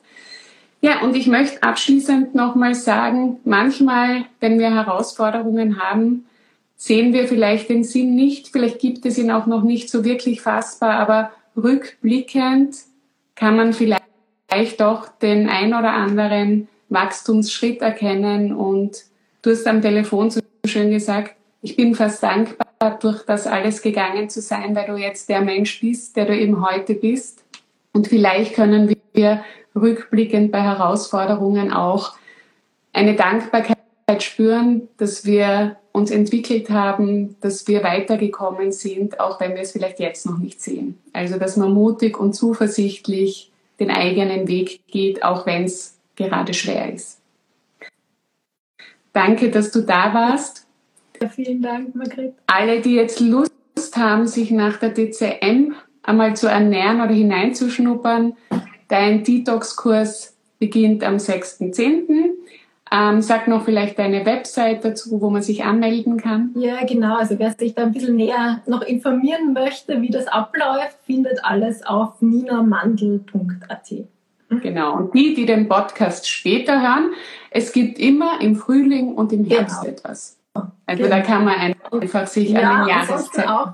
[0.82, 6.26] Ja, und ich möchte abschließend nochmal sagen, manchmal, wenn wir Herausforderungen haben,
[6.76, 10.42] sehen wir vielleicht den Sinn nicht, vielleicht gibt es ihn auch noch nicht so wirklich
[10.42, 12.76] fassbar, aber rückblickend
[13.36, 19.06] kann man vielleicht doch den ein oder anderen Wachstumsschritt erkennen und
[19.42, 21.36] du hast am Telefon so schön gesagt,
[21.66, 25.82] ich bin fast dankbar, durch das alles gegangen zu sein, weil du jetzt der Mensch
[25.82, 27.44] bist, der du eben heute bist.
[27.92, 29.44] Und vielleicht können wir
[29.76, 32.14] rückblickend bei Herausforderungen auch
[32.94, 33.78] eine Dankbarkeit
[34.20, 40.00] spüren, dass wir uns entwickelt haben, dass wir weitergekommen sind, auch wenn wir es vielleicht
[40.00, 41.00] jetzt noch nicht sehen.
[41.14, 46.94] Also, dass man mutig und zuversichtlich den eigenen Weg geht, auch wenn es gerade schwer
[46.94, 47.20] ist.
[49.14, 50.65] Danke, dass du da warst.
[51.26, 52.36] Ja, vielen Dank, Margret.
[52.46, 53.52] Alle, die jetzt Lust
[53.96, 55.74] haben, sich nach der DCM
[56.04, 58.34] einmal zu ernähren oder hineinzuschnuppern,
[58.90, 62.30] dein Detox-Kurs beginnt am 6.10.
[62.92, 66.52] Ähm, sag noch vielleicht deine Website dazu, wo man sich anmelden kann.
[66.56, 67.18] Ja, genau.
[67.18, 71.84] Also wer sich da ein bisschen näher noch informieren möchte, wie das abläuft, findet alles
[71.84, 73.94] auf ninamandel.at.
[74.62, 74.96] Genau.
[74.96, 77.14] Und die, die den Podcast später hören,
[77.50, 79.92] es gibt immer im Frühling und im Herbst genau.
[79.92, 80.38] etwas.
[80.86, 81.16] Also genau.
[81.16, 83.50] da kann man einfach sich ja, an den Jahreszeiten...
[83.50, 83.74] auch,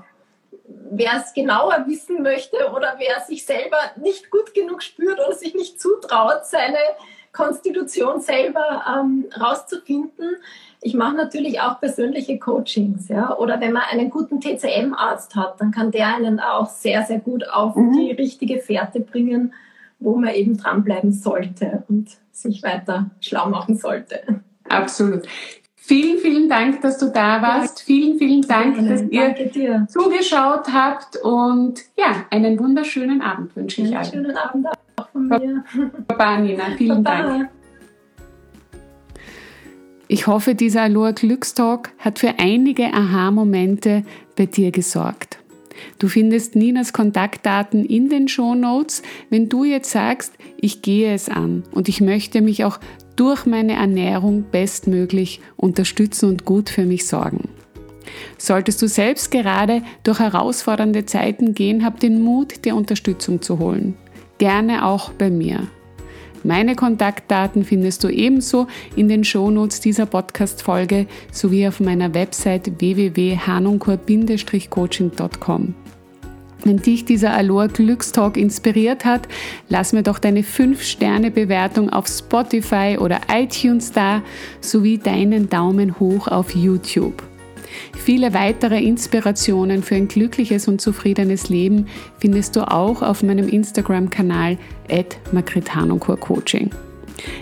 [0.90, 5.54] wer es genauer wissen möchte oder wer sich selber nicht gut genug spürt oder sich
[5.54, 6.78] nicht zutraut, seine
[7.32, 10.36] Konstitution selber ähm, rauszufinden.
[10.82, 13.36] Ich mache natürlich auch persönliche Coachings, ja.
[13.36, 17.48] Oder wenn man einen guten TCM-Arzt hat, dann kann der einen auch sehr, sehr gut
[17.48, 17.92] auf mhm.
[17.92, 19.54] die richtige Fährte bringen,
[19.98, 24.42] wo man eben dranbleiben sollte und sich weiter schlau machen sollte.
[24.68, 25.26] Absolut.
[25.84, 27.80] Vielen, vielen Dank, dass du da warst.
[27.80, 27.84] Ja.
[27.86, 28.88] Vielen, vielen Dank, Gerne.
[28.88, 31.16] dass ihr zugeschaut habt.
[31.16, 33.96] Und ja, einen wunderschönen Abend wünsche ich euch.
[33.96, 35.64] Einen schönen Abend auch von mir.
[36.06, 36.66] Baba, Nina.
[36.76, 37.22] Vielen Baba.
[37.22, 37.50] Dank.
[40.06, 44.04] Ich hoffe, dieser Aloha Glückstalk hat für einige Aha-Momente
[44.36, 45.38] bei dir gesorgt.
[45.98, 49.02] Du findest Ninas Kontaktdaten in den Show Notes.
[49.30, 52.78] Wenn du jetzt sagst, ich gehe es an und ich möchte mich auch
[53.22, 57.48] durch meine Ernährung bestmöglich unterstützen und gut für mich sorgen.
[58.36, 63.94] Solltest du selbst gerade durch herausfordernde Zeiten gehen, hab den Mut, dir Unterstützung zu holen.
[64.38, 65.68] Gerne auch bei mir.
[66.42, 68.66] Meine Kontaktdaten findest du ebenso
[68.96, 75.74] in den Shownotes dieser Podcast-Folge sowie auf meiner Website www.hanunkur-coaching.com.
[76.64, 79.26] Wenn dich dieser Aloha Glückstalk inspiriert hat,
[79.68, 84.22] lass mir doch deine 5-Sterne-Bewertung auf Spotify oder iTunes da,
[84.60, 87.22] sowie deinen Daumen hoch auf YouTube.
[87.96, 91.86] Viele weitere Inspirationen für ein glückliches und zufriedenes Leben
[92.18, 94.58] findest du auch auf meinem Instagram-Kanal
[94.90, 95.18] at
[96.20, 96.70] Coaching.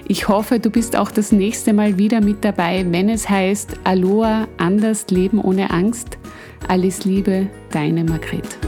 [0.06, 4.46] Ich hoffe, du bist auch das nächste Mal wieder mit dabei, wenn es heißt Aloha,
[4.58, 6.18] anders leben ohne Angst.
[6.68, 8.58] Alles Liebe, deine Margret.